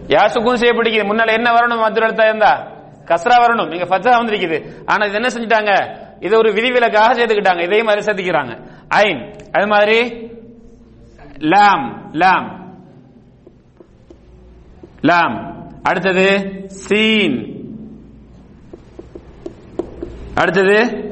[0.09, 2.53] யாசுக்கும் செய்யப்பட்டிருக்குது முன்னால என்ன வரணும் மத்திய எழுத்தா இருந்தா
[3.09, 3.69] கஸ்ரா வரணும்.
[3.69, 4.83] நீங்க ஃபத்தா வந்திருக்குது.
[4.87, 5.97] ஆனா இது என்ன செஞ்சுட்டாங்க?
[6.21, 7.63] இது ஒரு விதிவிலக்காக சேர்த்துக்கிட்டாங்க.
[7.63, 8.69] இதே மாதிரி சேர்த்துக்கிறாங்க.
[8.89, 9.35] ஐன்.
[9.53, 10.31] அது மாதிரி?
[11.39, 12.11] லாம்.
[12.13, 12.77] லாம்.
[15.01, 15.67] லாம்.
[15.83, 17.57] அடுத்தது சீன்.
[20.35, 21.07] அடுத்தது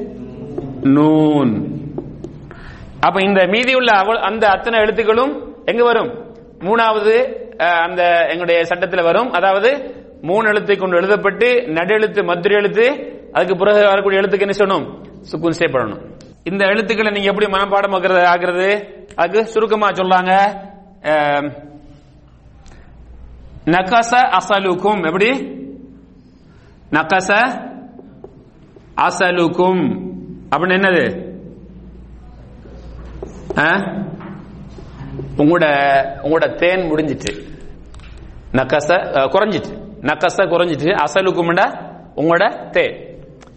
[0.83, 1.75] நூன்.
[2.99, 6.35] அப்ப இந்த மீதி உள்ள அந்த அத்தனை எழுத்துக்களும் எங்க வரும்?
[6.59, 9.31] மூணாவது அந்த எங்களுடைய சட்டத்தில் வரும்.
[9.31, 12.89] அதாவது மூணு எழுத்தை கொண்டு எழுதப்பட்டு நடு எழுத்து மதுரை எழுத்து
[13.31, 16.11] அதுக்கு பிறகு வரக்கூடிய எழுத்துக்கு என்ன சொன்னோம் சுக்குன் செய்யப்படணும்
[16.43, 20.65] இந்த எழுத்துக்களை நீங்க எப்படி மனப்பாடம் ஆகிறது ஆகிறது அதுக்கு சுருக்கமா சொல்றாங்க
[23.65, 25.29] நகச அசலுக்கும் எப்படி?
[26.91, 27.33] நகச
[28.95, 29.97] அசலுக்கும்.
[30.51, 31.35] அப்படின்னு என்னது?
[33.57, 33.75] ஆ?
[35.37, 35.65] உங்களோட
[36.23, 37.43] உங்களோட தேன் முடிஞ்சிட்டு.
[38.51, 39.86] நக்கச குறைஞ்சிட்டு.
[40.01, 43.05] நக்கச குறைஞ்சிட்டு அசலுக்கும்டா உங்களோட தே.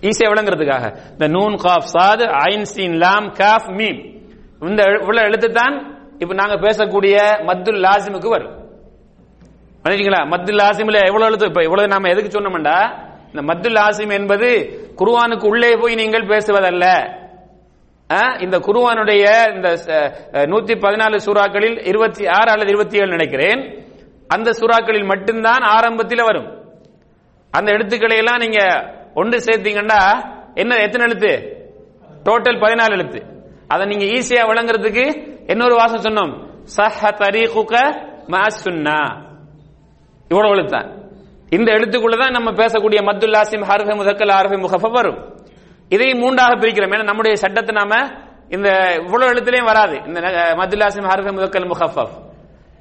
[0.00, 0.96] ஈஸியா விளங்குறதுக்காக.
[1.10, 4.18] இந்த நூன் காஃப் சாது ஐன் சீன் லாம் காஃப் மீம்.
[4.60, 8.58] இந்த எழு- எழுத்து தான் இப்ப நாங்க பேசக்கூடிய மத்துல் லாசிமுக்கு வரும்.
[9.84, 11.46] பண்ணிட்டீங்களா மத்துல் லாசிம்ல எவ்வளவு எழுத்து?
[11.46, 13.08] இப்ப இவ்வளவு நாம எதுக்கு சொன்னோம்டா?
[13.34, 17.18] இந்த மத்துல் லாசிம் என்பது குருவானுக்கு உள்ளே போய் நீங்கள் பேசுவதல்ல.
[18.12, 19.68] ஆ, இந்த குருவானுடைய இந்த
[20.32, 23.88] நூத்தி பதினாலு சூறாக்களில் இருபத்தி ஆறு அல்லது இருபத்தி ஏழு நினைக்கிறேன்.
[24.30, 26.64] அந்த சுறாக்களில் மட்டும்தான் ஆரம்பத்தில் வரும்.
[27.50, 28.58] அந்த எழுத்துக்களை எல்லாம் நீங்க
[29.14, 31.56] ஒன்று சேர்த்தீங்கன்னா என்ன எத்தனை எழுத்து?
[32.24, 33.24] டோட்டல் பதினாலு எழுத்து.
[33.68, 36.48] அதை நீங்க ஈஸியா விளங்குறதுக்கு இன்னொரு வாசம் சொன்னோம்.
[36.76, 39.22] சஹ தரீகுக மா சுன்னா
[40.28, 41.00] இவ்வளவு எழுத்தான்
[41.48, 45.38] இந்த எழுத்துக்குள்ள தான் நம்ம பேசக்கூடிய மத்துல் லாசிம் முதக்கல் ஆர்ஃபை முகஃப வரும்.
[45.88, 46.90] இதை மூன்றாக பிரிக்கிறோம்.
[46.90, 48.08] ஏன்னா நம்முடைய சட்டத்தை நாம
[48.48, 50.00] இந்த இவ்வளவு எழுத்துலயும் வராது.
[50.06, 52.28] இந்த ந- மத்துல் லாசிம் ஹர்ஃபே முதக்கல் முகஃபப்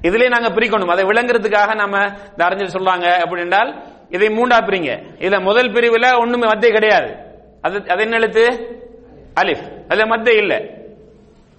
[0.02, 0.90] இதுலயே நாங்க பிரிக்கணும்.
[0.90, 5.04] அதை விளங்குறதுக்காக நம்ம இந்த அறிஞர் சொல்றாங்க அப்படி என்றால் இதை மூண்டா பிரிங்க.
[5.18, 7.16] இதுல முதல் பிரிவுல ஒண்ணுமே மத்திய கிடையாது.
[7.62, 8.46] அது அது என்ன எழுத்து?
[9.40, 9.82] அலிஃப்.
[9.84, 10.58] அதுல மத்திய இல்ல.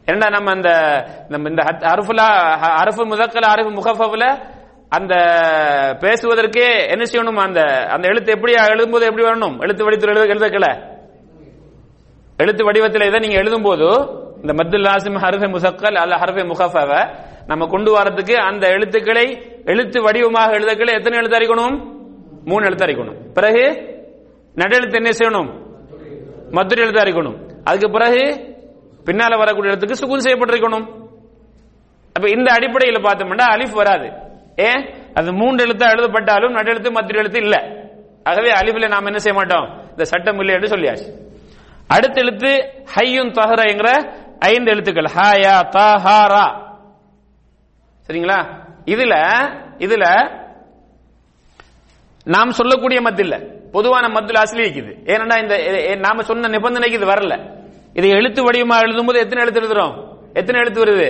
[0.06, 0.70] ஏன்னா நம்ம அந்த
[1.28, 4.50] நம்ம இந்த ஹத்- அருஃபுலா ஹ- அருஃபு முதக்கல அருஃபு முகஃபுல
[4.90, 5.16] அந்த
[6.00, 7.44] பேசுவதற்கே என்ன செய்யணும்?
[7.44, 9.60] அந்த அந்த எழுத்து எப்படி எழுதும்போது எப்படி வரணும்?
[9.60, 10.90] எழுத்து வடிவத்தில் எழுத எழுதக்கல?
[12.38, 13.86] எழுத்து வடிவத்தில் இதை நீங்க எழுதும் போது
[14.42, 16.92] இந்த மத்துல் லாசிம் ஹர்ஃபே முசக்கல் அல்ல ஹர்ஃபே முகஃபவ.
[17.48, 19.26] நம்ம கொண்டு வரதுக்கு அந்த எழுத்துக்களை
[19.66, 21.76] எழுத்து வடிவமாக எழுதக்களை எத்தனை எழுத்து அறிக்கணும்
[22.46, 23.64] மூணு எழுத்து அறிக்கணும் பிறகு
[24.56, 25.50] நடெழுத்து என்ன செய்யணும்?
[26.52, 28.24] மதுரை எழுத்து அறிக்கணும் அதுக்கு பிறகு
[29.06, 30.88] பின்னால வரக்கூடிய எழுத்துக்கு சுகுன் செய்யப்பட்டிருக்கணும்.
[32.14, 34.08] அப்ப இந்த அடிப்படையில் பார்த்தோம்னா அலிஃப் வராது.
[34.56, 34.82] ஏன்
[35.14, 37.58] அது மூன்று எழுத்தா எழுதப்பட்டாலும் நடெழுத்து மத்திய எழுத்து இல்ல.
[38.24, 39.68] ஆகவே அலிஃப்ல நாம் என்ன செய்ய மாட்டோம்?
[39.90, 41.10] இந்த சட்டம் இல்லை என்று சொல்லியாச்சு.
[41.88, 42.52] அடுத்த எழுத்து
[42.96, 43.90] ஹையுன் தஹரங்கிற
[44.50, 45.10] ஐந்து எழுத்துக்கள்.
[45.16, 46.46] ஹாயா தஹாரா
[48.06, 48.38] சரிங்களா?
[48.94, 49.16] இதுல
[49.86, 50.06] இதுல
[52.26, 53.26] நாம் சொல்லக்கூடிய மத்து
[53.76, 54.94] பொதுவான மத்துல அசலி இருக்குது.
[55.12, 55.56] ஏன்னா இந்த
[56.06, 57.36] நாம சொன்ன நிபந்தனைக்கு இது வரல.
[58.00, 59.94] இது எழுத்து வடிவமா எழுதும் போது எத்தனை எழுத்து எழுதுறோம்?
[60.40, 61.10] எத்தனை எழுத்து வருது?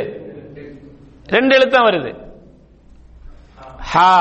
[1.36, 2.12] ரெண்டு எழுத்து தான் வருது.
[3.92, 4.14] ஹா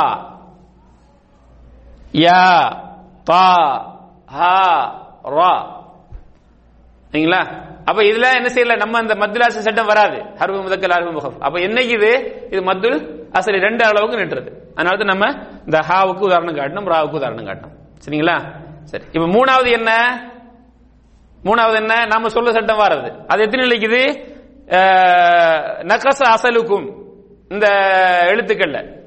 [2.24, 2.42] யா
[3.24, 3.46] பா
[4.36, 4.56] ஹா
[5.36, 5.54] ரா.
[7.10, 7.42] சரிங்களா?
[7.84, 8.76] அப்ப இதுல என்ன செய்யல?
[8.76, 10.16] நம்ம அந்த மத்துல் அசல் சட்டம் வராது.
[10.16, 12.42] ஹர்பு முதக்கல் ஹர்பு முகப் அப்ப என்னைக்கு இது?
[12.50, 14.72] இது மத்துல் அசல் ரெண்டு அளவுக்கு நின்றது.
[14.74, 17.74] அதனால தான் நம்ம இந்த ஹாவுக்கு உதாரணம் காட்டணும் ராவுக்கு உதாரணம் காட்டணும்.
[18.06, 18.54] சரிங்களா?
[18.84, 19.04] சரி.
[19.12, 20.20] இப்ப மூணாவது என்ன?
[21.44, 22.06] மூணாவது என்ன?
[22.06, 23.12] நாம சொல்ல சட்டம் வராது.
[23.26, 24.28] அது எத்தனை நிலைக்குது
[25.82, 26.94] நகச அசலுக்கும்.
[27.48, 27.68] இந்த
[28.26, 28.98] எழுத்துக்கள்ல.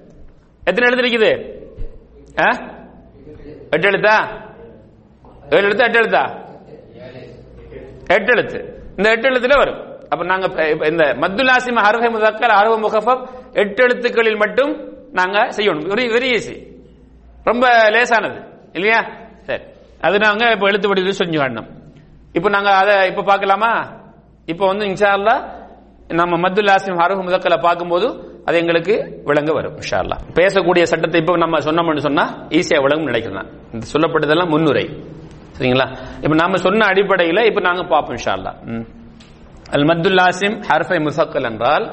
[0.64, 1.62] எத்தனை எழுத்து இருக்குது
[2.40, 2.50] ஆ?
[3.70, 4.42] எட்டு எழுத்தா?
[5.50, 5.84] ஏழு எழுத்தா?
[5.84, 6.43] எட்டு எழுத்தா?
[8.08, 10.00] எட்டு எழுத்து இந்த எட்டு எழுத்துல வரும்.
[10.10, 15.90] அப்ப நாங்க இந்த மத்துலாசிம அருகை முதக்கல் அருக முகஃபப் எட்டு எழுத்துக்களில் மட்டும் நாங்க செய்யணும்.
[15.90, 16.68] வெரி வெரி ஈஸி
[17.44, 18.42] ரொம்ப லேசானது.
[18.74, 19.06] இல்லையா?
[19.42, 19.64] சரி.
[20.02, 21.68] அது நாங்க இப்ப எழுத்து வடிவில் செஞ்சு காட்டணும்.
[22.34, 24.02] இப்ப நாங்க அதை இப்ப பார்க்கலாமா?
[24.46, 25.44] இப்ப வந்து இன்ஷா
[26.08, 31.60] நம்ம மத்துல் ஆசிம் ஹருஹ் முதக்கலை பார்க்கும்போது அது எங்களுக்கு விளங்க வரும் இன்ஷா பேசக்கூடிய சட்டத்தை இப்ப நம்ம
[31.60, 35.04] சொன்னோம்னு சொன்னா ஈஸியா விளங்கும் நினைக்கிறேன் இந்த சொல்லப்பட்டதெல்லாம் முன்னுரை.
[35.60, 35.88] சரிங்களா?
[36.22, 38.86] இப்ப நாம சொன்ன அடிப்படையில இப்ப நாங்க பார்ப்போம் இன்ஷா ம்.
[39.72, 41.86] அல் மத்துல் ஆசிம் ஹர்ஃபை முசக்கல் என்றால்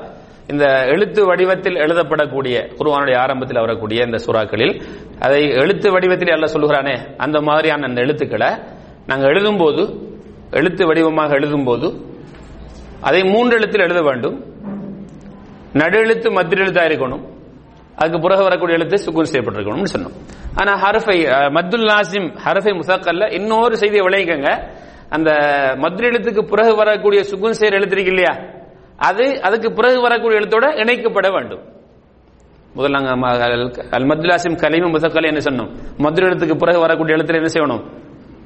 [0.47, 4.83] இந்த எழுத்து வடிவத்தில் எழுதப்படக்கூடிய குருவானுடைய ஆரம்பத்தில் வரக்கூடிய இந்த சுறாக்களில்
[5.21, 8.49] அதை எழுத்து வடிவத்தில் அல்ல சொல்லுகிறானே அந்த மாதிரியான அந்த எழுத்துக்களை
[9.07, 9.83] நாங்க எழுதும்போது
[10.51, 12.09] எழுத்து வடிவமாக எழுதும்போது
[13.01, 14.45] அதை மூன்று எழுத்தில் எழுத வேண்டும்.
[15.73, 17.25] நடு எழுத்து மத்திய எழுத்தாக இருக்கணும்.
[17.97, 20.17] அதுக்கு பிறகு வரக்கூடிய எழுத்து சுக்குன் செய்யப்பட்டிருக்கணும்னு சொன்னோம்.
[20.55, 21.17] ஆனா ஹரஃபை
[21.51, 24.71] மத்துல் நாசிம் ஹரஃபை முசாக்கல்ல இன்னொரு செய்தியை விளைவிக்கங்க
[25.09, 25.33] அந்த
[25.77, 28.37] மதுரை எழுத்துக்கு பிறகு வரக்கூடிய சுக்குன் செய்யற எழுத்திருக்கு இல்லையா?
[28.97, 31.61] அது அதுக்கு பிறகு வரக்கூடிய எழுத்தோட இணைக்கப்பட வேண்டும்.
[32.77, 35.71] முதல்ல நாங்க அல்- மத்துலாசிம் கலீம் முசக்கல் என்ன சொன்னோம்?
[35.99, 37.85] மதுரை எழுத்துக்கு பிறகு வரக்கூடிய எழுத்துல என்ன செய்யணும்?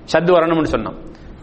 [0.05, 0.95] சத்து வரணும்னு சொன்னோம்.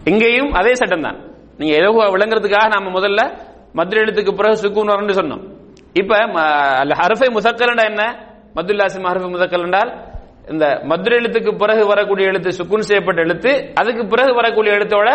[0.04, 1.18] இங்கேயும் அதே சட்டம் தான்.
[1.58, 3.38] நீங்க ஏதோ விளங்குறதுக்காக நாம முதல்ல
[3.74, 5.50] மதுரை எழுத்துக்கு பிறகு சுக்கூன் வரணும்னு சொன்னோம்.
[5.94, 8.28] இப்ப அல் ஹர்ஃபை முசக்கல் என்ன?
[8.56, 10.11] மதுல்லாசிம் ஹர்ஃபை முசக்கல் என்றால்
[10.50, 13.52] இந்த மதுரை எழுத்துக்கு பிறகு வரக்கூடிய எழுத்து சுக்குன் செய்யப்பட்ட எழுத்து
[13.82, 15.10] அதுக்கு பிறகு வரக்கூடிய எழுத்தோட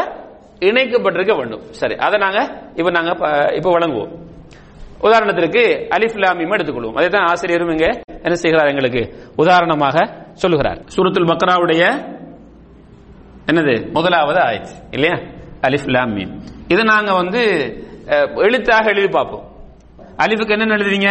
[0.69, 1.65] இணைக்கப்பட்டிருக்க வேண்டும்.
[1.81, 2.41] சரி அதை நாங்க
[2.75, 3.11] இப்ப நாங்க
[3.59, 4.13] இப்ப வழங்குவோம்.
[5.07, 5.63] உதாரணத்திற்கு
[5.97, 6.97] அலிஃப் லாம் எடுத்துக்கொள்வோம்.
[6.99, 7.87] அதை தான் ஆசிரியரும் இங்க
[8.27, 9.03] என்ன செய்கிறார் எங்களுக்கு?
[9.37, 9.97] உதாரணமாக
[10.43, 10.81] சொல்லுகிறார்.
[10.95, 11.83] சூரத்துல் பக்ராவுடைய
[13.51, 13.75] என்னது?
[13.97, 15.19] முதலாவது ஆயிடுச்சு இல்லையா?
[15.67, 16.15] அலிஃப் லாம்
[16.75, 17.43] இது நாங்க வந்து
[18.47, 19.45] எழுத்தாக எழுதி பார்ப்போம்.
[20.23, 21.11] அலிஃபுக்கு என்னென்ன எழுதுறீங்க?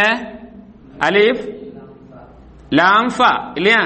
[1.08, 1.44] அலிஃப்
[2.80, 3.82] லாம்ஃபா இல்லையா?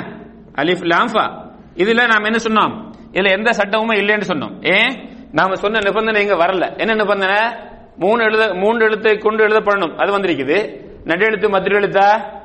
[0.54, 2.90] அலிஃப் லாம்ஃபா இதுல நாம என்ன சொன்னோம்?
[3.12, 4.76] இதுல எந்த சட்டமுமே இல்லைன்னு சொன்னோம்.
[4.76, 6.78] ஏன் நாம சொன்ன நிபந்தனை இங்க வரல.
[6.78, 7.52] என்ன நிபந்தனை?
[7.96, 9.96] மூணு எழுத மூன்று எழுத்தை கொண்டு எழுதப்படணும்.
[9.96, 10.88] அது வந்திருக்குது.
[11.04, 12.38] நடு எழுத்து மத்திர எழுத்தா?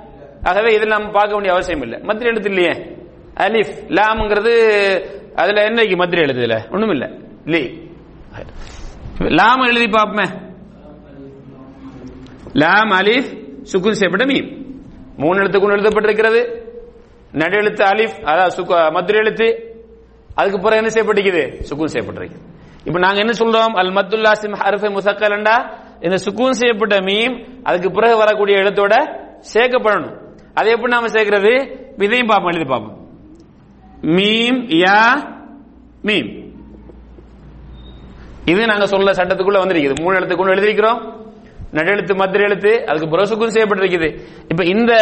[0.44, 2.00] ஆகவே இதில் நம்ம பார்க்க வேண்டிய அவசியம் இல்லை.
[2.00, 2.98] மத்திர எழுத்து இல்லையே.
[3.34, 4.56] அலிஃப் லாம்ங்கிறது
[5.36, 7.12] அதுல என்ன மத்திர எழுதுல ஒண்ணும் இல்ல.
[7.46, 7.84] லீ.
[9.18, 10.54] லாம் எழுதி பார்ப்போமே.
[12.54, 14.66] லாம் அலிஃப் சுக்குன் செய்யப்பட்ட மீம்.
[15.18, 16.64] மூணு எழுத்து கொண்டு எழுதப்பட்டிருக்கிறது.
[17.36, 19.48] நடு எழுத்து அலிஃப் அதாவது மதுரை எழுத்து.
[20.36, 21.64] அதுக்கு பிறகு என்ன செய்யப்பட்டிருக்குது?
[21.70, 22.38] சுக்கூன் செய்யப்பட்டிருக்கு.
[22.86, 23.72] இப்ப நாங்க என்ன சொல்றோம்?
[23.74, 25.84] அல் மத்துல்லாசிம் ஹர்ஃபை முசக்கலண்டா?
[26.02, 28.94] இந்த சுக்கூன் செய்யப்பட்ட மீம் அதுக்கு பிறகு வரக்கூடிய எழுத்தோட
[29.54, 30.18] சேர்க்கப்படணும்.
[30.54, 31.54] அதை எப்படி நாம சேர்க்கிறது?
[31.98, 33.08] இதையும் பார்ப்போம் எழுதி பார்ப்போம்.
[34.02, 35.34] மீம் யா
[36.04, 36.52] மீம்.
[38.46, 40.02] இது நாங்க சொல்ல சட்டத்துக்குள்ள வந்திருக்குது.
[40.02, 41.24] மூணு எழுத்து கொண்டு எழுதிருக்கிறோம்
[41.74, 44.20] நடெழுத்து மத்திர எழுத்து அதுக்கு பிறகு சுக்குன் செய்யப்பட்டிருக்குது.
[44.48, 44.94] இப்ப இந்த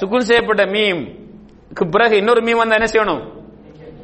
[0.00, 1.19] சுக்குன் செய்யப்பட்ட மீம்
[1.74, 3.32] பிறகு இன்னொரு மீம் வந்தா என்ன செய்யணும்?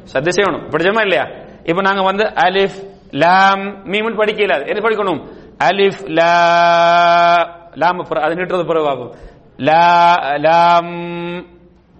[0.03, 0.45] சத்து செய்யணும்.
[0.45, 1.27] படிச்சோமா இல்லையா?
[1.63, 4.67] இப்ப நாங்க வந்து அலிஃப் லாம் மீம் படிக்கல.
[4.67, 5.27] என்ன படிக்கணும்?
[5.63, 9.15] அலிஃப் லா லாம் அது நிட்டுறது பிறகு ஆகும்
[9.57, 11.45] லா லாம்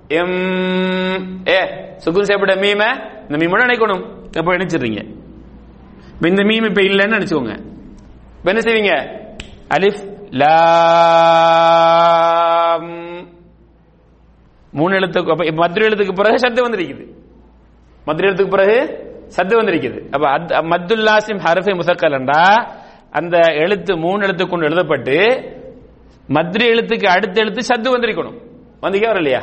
[0.08, 1.96] எம் ஏ.
[1.96, 4.32] சுக்குன் செய்யப்பட்ட மீம இந்த மீமோட நினைக்கணும்.
[4.32, 5.16] எப்ப நினைச்சிடுறீங்க.
[6.14, 7.76] இப்ப இந்த மீம் இப்ப இல்லைன்னு நினைச்சுக்கோங்க.
[8.38, 9.20] இப்ப என்ன செய்வீங்க?
[9.70, 10.58] அலிஃப் லாம்
[14.78, 17.06] மூணு எழுத்துக்கு மதுரை எழுத்துக்கு பிறகு சத்து வந்திருக்குது.
[18.06, 18.78] மதுரை எழுத்துக்கு பிறகு
[19.28, 20.00] சத்து வந்திருக்குது.
[20.12, 20.26] அப்ப
[20.72, 22.44] மத்துல்லாசிம் ஹரஃபை முசக்கலண்டா
[23.12, 25.18] அந்த எழுத்து மூணு எழுத்து கொண்டு எழுதப்பட்டு
[26.28, 28.38] மதுரை எழுத்துக்கு அடுத்த எழுத்து சத்து வந்திருக்கணும்.
[28.82, 29.42] வந்திருக்கா வரலையா?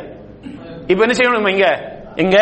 [0.91, 1.67] இப்ப என்ன செய்யணும் இங்க?
[2.17, 2.39] இங்க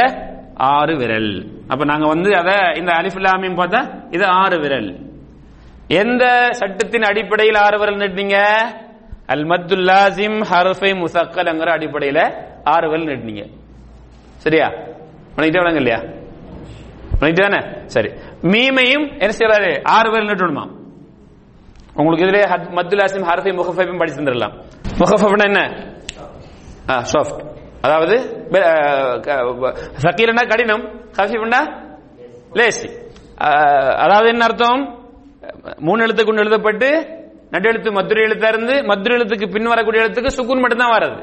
[0.55, 1.31] ஆறு விரல்.
[1.69, 3.81] அப்ப நாங்க வந்து அத இந்த அலிஃபுல்லாமியும் பார்த்தா
[4.15, 4.91] இது ஆறு விரல்.
[6.01, 8.39] எந்த சட்டத்தின் அடிப்படையில் ஆறு விரல் நீட்டினீங்க?
[9.31, 9.91] அல் மத்துல்
[10.51, 12.21] ஹர்ஃபை முசக்கல்ங்கிற அடிப்படையில
[12.75, 13.45] ஆறு விரல் நட்டினீங்க.
[14.45, 14.67] சரியா?
[15.35, 16.01] உனக்கிட்ட விளங்க இல்லையா?
[17.19, 17.61] உனக்கிட்ட தானே?
[17.95, 18.11] சரி.
[18.53, 19.71] மீமையும் என்ன செய்யறாரு?
[19.97, 20.65] ஆறு விரல் நட்டுணுமா?
[21.99, 22.41] உங்களுக்கு இதுல
[22.79, 24.55] மத்துல்லாசிம் ஹர்ஃபை முகஃபையும் படிச்சு தந்துடலாம்
[25.01, 25.63] முகஃபப்னா என்ன?
[27.13, 27.43] சாஃப்ட்
[27.87, 28.17] அதாவது
[30.05, 30.85] சக்கீரனா கடினம்
[31.19, 31.61] ஹஃபீஃப்னா
[32.59, 32.89] லேசி.
[34.05, 34.83] அதாவது என்ன அர்த்தம்?
[35.87, 36.89] மூணு எழுத்து கொண்டு எழுதப்பட்டு
[37.53, 41.23] நடுஎழுத்து மதுரை எழுத்தா இருந்து மதுரை எழுத்துக்கு பின் வரக்கூடிய எழுத்துக்கு சுக்குன் மட்டும்தான் வராது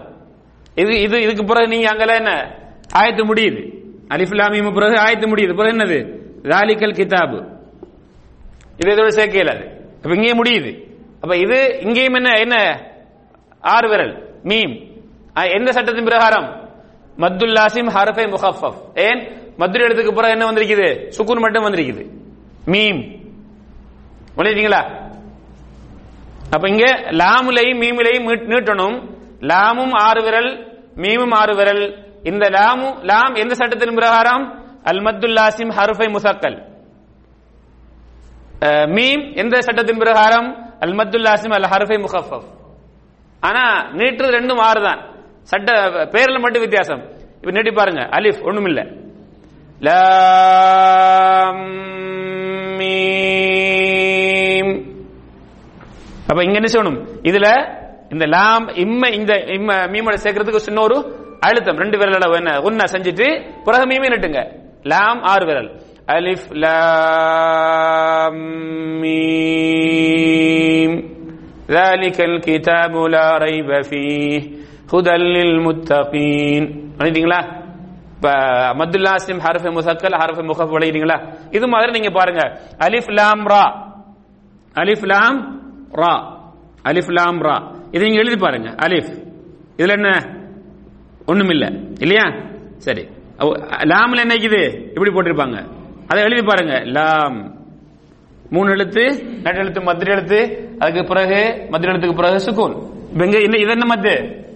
[0.75, 2.55] இது இது இதுக்கு பிறகு நீங்க அங்கல என்ன?
[2.99, 3.73] ஆயத்து முடியுது.
[4.09, 5.55] அலிஃபுல்லாமியும் பிறகு ஆயத்து முடியுது.
[5.55, 6.19] பிறகு என்னது?
[6.43, 7.57] ராலிக்கல் கிதாபு
[8.77, 9.65] இது இதோட சேர்க்க இயலாது
[9.95, 10.83] அப்ப இங்கேயும் முடியுது.
[11.21, 12.83] அப்ப இது இங்கேயும் என்ன என்ன?
[13.61, 14.39] ஆறு விரல்.
[14.43, 15.01] மீம்.
[15.33, 16.69] எந்த சட்டத்தின் பிரகாரம்?
[17.17, 18.99] மத்துல்லாசிம் ஹரஃபை முஹஃபஃப்.
[18.99, 19.51] ஏன்?
[19.57, 21.11] மதுரை எழுத்துக்கு பிறகு என்ன வந்திருக்குது?
[21.17, 22.09] சுக்குன் மட்டும் வந்திருக்குது.
[22.65, 23.17] மீம்.
[24.37, 25.07] பண்ணிட்டீங்களா
[26.51, 26.85] அப்ப இங்க
[27.21, 28.97] லாமுலையும் மீமுலையும் நீட்டணும்.
[29.39, 30.51] லாமும் ஆறு விரல்
[30.95, 31.83] மீமும் ஆறு விரல்.
[32.23, 34.45] இந்த லாமு லாம் எந்த சட்டத்தின் பிரகாரம்?
[34.83, 35.71] அல் ஹருஃபை லாசிம்
[36.15, 36.57] முசக்கல்
[38.95, 40.49] மீம் எந்த சட்டத்தின் பிரகாரம்?
[40.79, 42.49] அல் மத்துல் அல் ஹருஃபை முகஃபஃப்.
[43.39, 43.63] ஆனா
[43.99, 45.01] நீட்டுறது ரெண்டும் ஆறுதான்.
[45.41, 45.71] சட்ட
[46.13, 47.01] பேர்ல மட்டும் வித்தியாசம்.
[47.35, 48.01] இப்ப நீட்டி பாருங்க.
[48.17, 48.81] அலிஃப் ஒண்ணுமில்ல.
[49.88, 51.63] லாம்
[52.77, 52.95] மீ
[56.28, 56.98] அப்ப இங்க என்ன செய்யணும்
[57.30, 57.48] இதுல
[58.14, 60.96] இந்த லாம் இம்ம இந்த இம்ம மீமோட சேர்க்கறதுக்கு சின்ன ஒரு
[61.46, 63.26] அழுத்தம் ரெண்டு விரலோட என்ன ஒன்னா செஞ்சுட்டு
[63.66, 64.42] பிறகு மீமே நட்டுங்க
[64.92, 65.70] லாம் ஆறு விரல்
[66.14, 68.40] அலிஃப் லாம்
[69.64, 70.96] மீம்
[71.70, 74.40] ذلك الكتاب لا ريب فيه
[74.92, 76.62] هدى للمتقين
[76.98, 77.40] பண்ணிட்டீங்களா
[78.14, 78.26] இப்ப
[78.80, 81.16] மத்துல்லாசிம் ஹர்ஃப் முசக்கல் ஹர்ஃப் முகஃப் வளையிட்டீங்களா
[81.50, 82.42] இது மாதிரி நீங்க பாருங்க
[82.87, 83.64] அலிஃப் லாம் ரா
[84.74, 85.38] அலிஃப் லாம்
[85.91, 86.38] ரா.
[86.84, 87.75] அலிஃப் லாம் ரா.
[87.91, 88.69] இதை நீங்க எழுதி பாருங்க.
[88.69, 89.23] அலிஃப்.
[89.78, 90.10] இதுல என்ன?
[91.28, 91.91] ஒண்ணுமில்ல.
[92.02, 92.49] இல்லையா?
[92.78, 93.08] சரி.
[93.38, 94.88] அவ- லாம்ல என்ன இருக்குது?
[94.88, 95.67] இப்படி போட்டிருப்பாங்க.
[96.08, 96.80] அதை எழுதி பாருங்க.
[96.84, 97.58] லாம்.
[98.49, 103.58] மூணு எழுத்து நடு எழுத்து மதுரை எழுத்து அதுக்கு பிறகு மதுரை எழுத்துக்கு பிறகு சுக்கூன் இப்ப இங்க இந்த-
[103.58, 104.47] இது என்ன மத்து?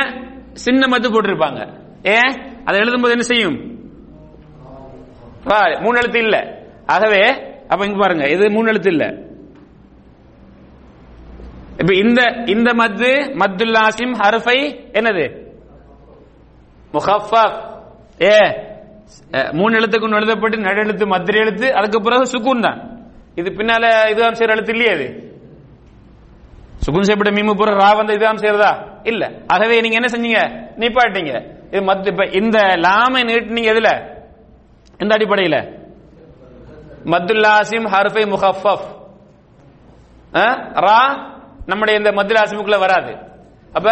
[0.53, 1.73] சின்ன மத்து போட்டிருப்பாங்க.
[2.05, 2.19] ஏ
[2.65, 3.70] அதை எழுதும்போது என்ன செய்யும்?
[5.83, 6.37] மூணு எழுத்து இல்ல.
[6.85, 7.21] ஆகவே
[7.71, 9.05] அப்ப இங்க பாருங்க இது மூணு எழுத்து இல்ல.
[11.81, 12.21] இப்ப இந்த
[12.53, 13.09] இந்த மத்து
[13.41, 14.57] மத்துல்லாசிம் ஹர்ஃபை
[14.99, 15.25] என்னது?
[16.93, 17.57] முகஃபஃப்.
[18.29, 18.35] ஏ
[19.59, 22.79] மூணு எழுத்துக்கு எழுதப்பட்டு நடு எழுத்து மத்திரை எழுத்து அதுக்கு பிறகு சுக்குன் தான்.
[23.35, 25.07] இது பின்னால இதுதான் செய்யற எழுத்து இல்லையே அது
[26.85, 28.71] சுகுன் செய்யப்பட்ட மீமு புற ரா வந்த இதுதான் செய்யறதா
[29.03, 29.23] இல்ல.
[29.53, 30.41] ஆகவே நீங்க என்ன செஞ்சீங்க?
[30.81, 31.33] நிப்பாட்டீங்க
[31.73, 33.91] இது மத்து இப்ப இந்த லாமை நீட்டினீங்க எதுல?
[35.01, 35.59] எந்த அடிப்படையில்?
[37.11, 38.87] மத்துல்லாசிம் ஹர்ஃபை முஹஃபஃப்
[40.85, 40.99] ரா
[41.65, 43.13] நம்முடைய இந்த மத்துல்லாசிமுக்குள்ள வராது.
[43.77, 43.87] அப்ப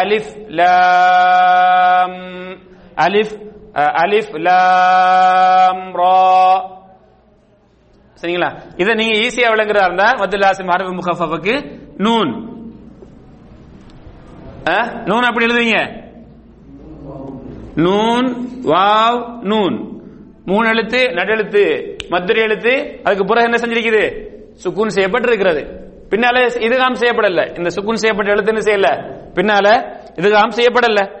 [0.00, 2.18] அலிஃப் லாம்
[3.06, 3.34] அலிஃப்
[4.02, 6.20] அலிஃப் லாம் ரா.
[8.20, 8.50] சரிங்களா?
[8.76, 11.54] இதை நீங்க ஈஸியா விளங்குறதா இருந்தா மத்துல்லாசிம் ஹர்ஃபை முஹஃபஃபுக்கு
[12.06, 12.32] நூன்.
[15.10, 15.78] நூன் அப்படி எழுதுவீங்க?
[17.86, 18.28] நூன்
[18.72, 19.89] வாவ் நூன்.
[20.44, 24.28] மூணு எழுத்து நடெழுத்து மதுரை எழுத்து அதுக்கு பிறகு என்ன செஞ்சிருக்குது?
[24.64, 25.88] சுக்கூன் செய்யப்பட்டிருக்கிறது.
[26.10, 27.56] பின்னால இதுகாம் செய்யப்படல.
[27.56, 28.86] இந்த சுக்கூன் செய்யப்பட்ட எழுத்துன்னு செய்யல?
[29.34, 29.68] பின்னால
[30.14, 31.18] இதுகாம் செய்யப்படல.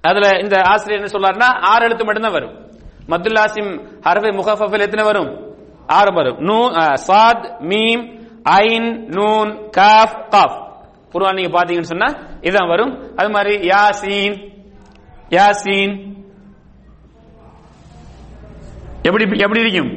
[0.00, 2.70] அதுல இந்த ஆசிரியர் என்ன சொல்றாருன்னா ஆறு எழுத்து மட்டும்தான் வரும்.
[3.08, 5.56] மத்துல்லாசிம் ஹரஃபை முகஃபஃபில் எத்தனை வரும்?
[5.86, 6.36] ஆறு வரும்.
[6.38, 6.68] நூ
[7.06, 10.72] சாத் மீம் ஐன் நூன் காஃப் காஃப்.
[11.12, 12.06] குர்ஆன் நீங்க பாத்தீங்கன்னு சொன்னா
[12.40, 13.16] இதான் வரும்.
[13.16, 14.50] அது மாதிரி யாசீன்
[15.30, 16.23] யாசீன்
[19.08, 19.92] எப்படி எப்படி இருக்கும்?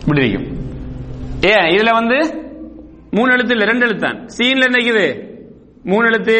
[0.00, 0.48] இப்படி இருக்கும்.
[1.50, 1.66] ஏன்?
[1.76, 2.18] இதுல வந்து
[3.10, 4.20] மூணு எழுத்து இல்ல ரெண்டு எழுத்து தான்.
[4.36, 5.06] சீன்ல என்ன இருக்குது?
[5.84, 6.38] மூணு எழுத்து.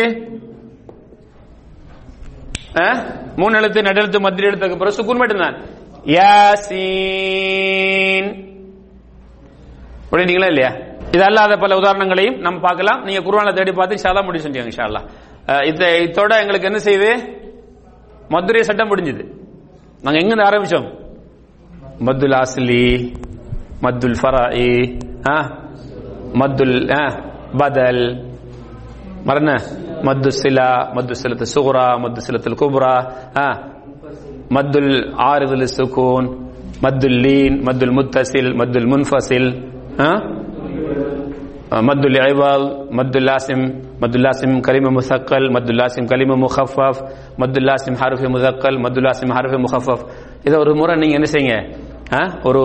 [3.36, 5.56] மூணு எழுத்து நடுஎழுத்து மத்திய எழுத்துக்கு அப்புறம் சுக்குன் மட்டும்தான்.
[6.16, 8.28] யாசீன்.
[10.12, 10.72] புரியுங்களா இல்லையா?
[11.14, 13.04] இது அல்லாத பல உதாரணங்களையும் நம்ம பார்க்கலாம்.
[13.04, 15.00] நீங்க குருவான தேடி பார்த்து இன்ஷால்லா முடிச்சுட்டீங்க செஞ்சீங்க
[16.04, 17.10] இதோட எங்களுக்கு என்ன செய்யுது?
[18.28, 19.39] மதுரை சட்டம் முடிஞ்சது.
[20.02, 20.88] நாங்க எங்க இருந்து ஆரம்பிச்சோம்
[22.00, 22.84] மத்துல் அஸ்லி
[23.82, 24.68] மத்துல் ஃபராஇ
[25.28, 25.36] ஆ
[26.34, 27.02] மத்துல் ஆ,
[27.58, 28.02] பதல்
[29.24, 29.50] மரண
[30.04, 32.94] மத்து சிலா மத்து சிலத்து சுகுரா மத்து சிலத்தில் குப்ரா
[33.38, 33.48] ஆ,
[34.50, 34.92] மத்துல்
[35.26, 36.28] ஆறுதல் சுகூன்
[36.82, 39.50] மத்துல் லீன் மத்துல் முத்தசில் மத்துல் முன்ஃபசில்
[40.00, 40.10] ஆ?
[41.81, 43.59] مد العوض مد اللاسم
[44.01, 46.95] مد اللاسم كلمة مثقل مد اللاسم كلمة مخفف
[47.37, 49.99] مد اللاسم حرف مثقل مد اللاسم حرف مخفف
[50.47, 51.55] இதை ஒரு முறை நீங்க என்ன செய்யுங்க
[52.13, 52.21] ஆ?
[52.47, 52.61] ஒரு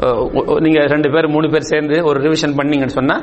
[0.00, 3.16] அஹ், ஒ- நீங்க ரெண்டு பேர் மூணு பேர் சேர்ந்து ஒரு ரிவிஷன் பண்ணீங்கன்னு சொன்னா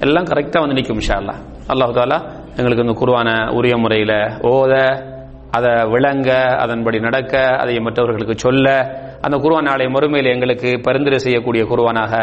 [0.00, 1.38] எல்லாம் கரெக்டா வந்து நிற்கும் இன்ஷா அல்லாஹ்
[1.72, 2.18] அல்லாஹ் தாலா
[2.58, 4.12] எங்களுக்கு இந்த குருவான உரிய முறையில
[4.50, 4.72] ஓத
[5.52, 6.30] அதை விளங்க
[6.62, 8.66] அதன்படி நடக்க அதை மற்றவர்களுக்கு சொல்ல
[9.21, 12.13] அந்த குருவான் நாளை மறுமையில் எங்களுக்கு பரிந்துரை செய்யக்கூடிய குருவானாக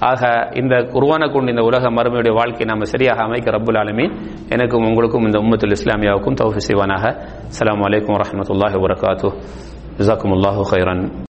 [0.00, 4.06] ஆக இந்த குருவானை கொண்டு இந்த உலக மறுமையுடைய வாழ்க்கையை நாம சரியாக அமைக்க ரப்புல் ஆலமி
[4.48, 7.04] எனக்கும் உங்களுக்கும் இந்த உம்மத்துல் இஸ்லாமியாவுக்கும் தௌஃபி செய்வானாக.
[7.50, 9.34] அஸ்ஸலாமு அலைக்கும் வரஹ்மத்துல்லாஹி வபரகாத்துஹு.
[9.98, 11.04] ஜஸாக்குமுல்லாஹு ஹைரன்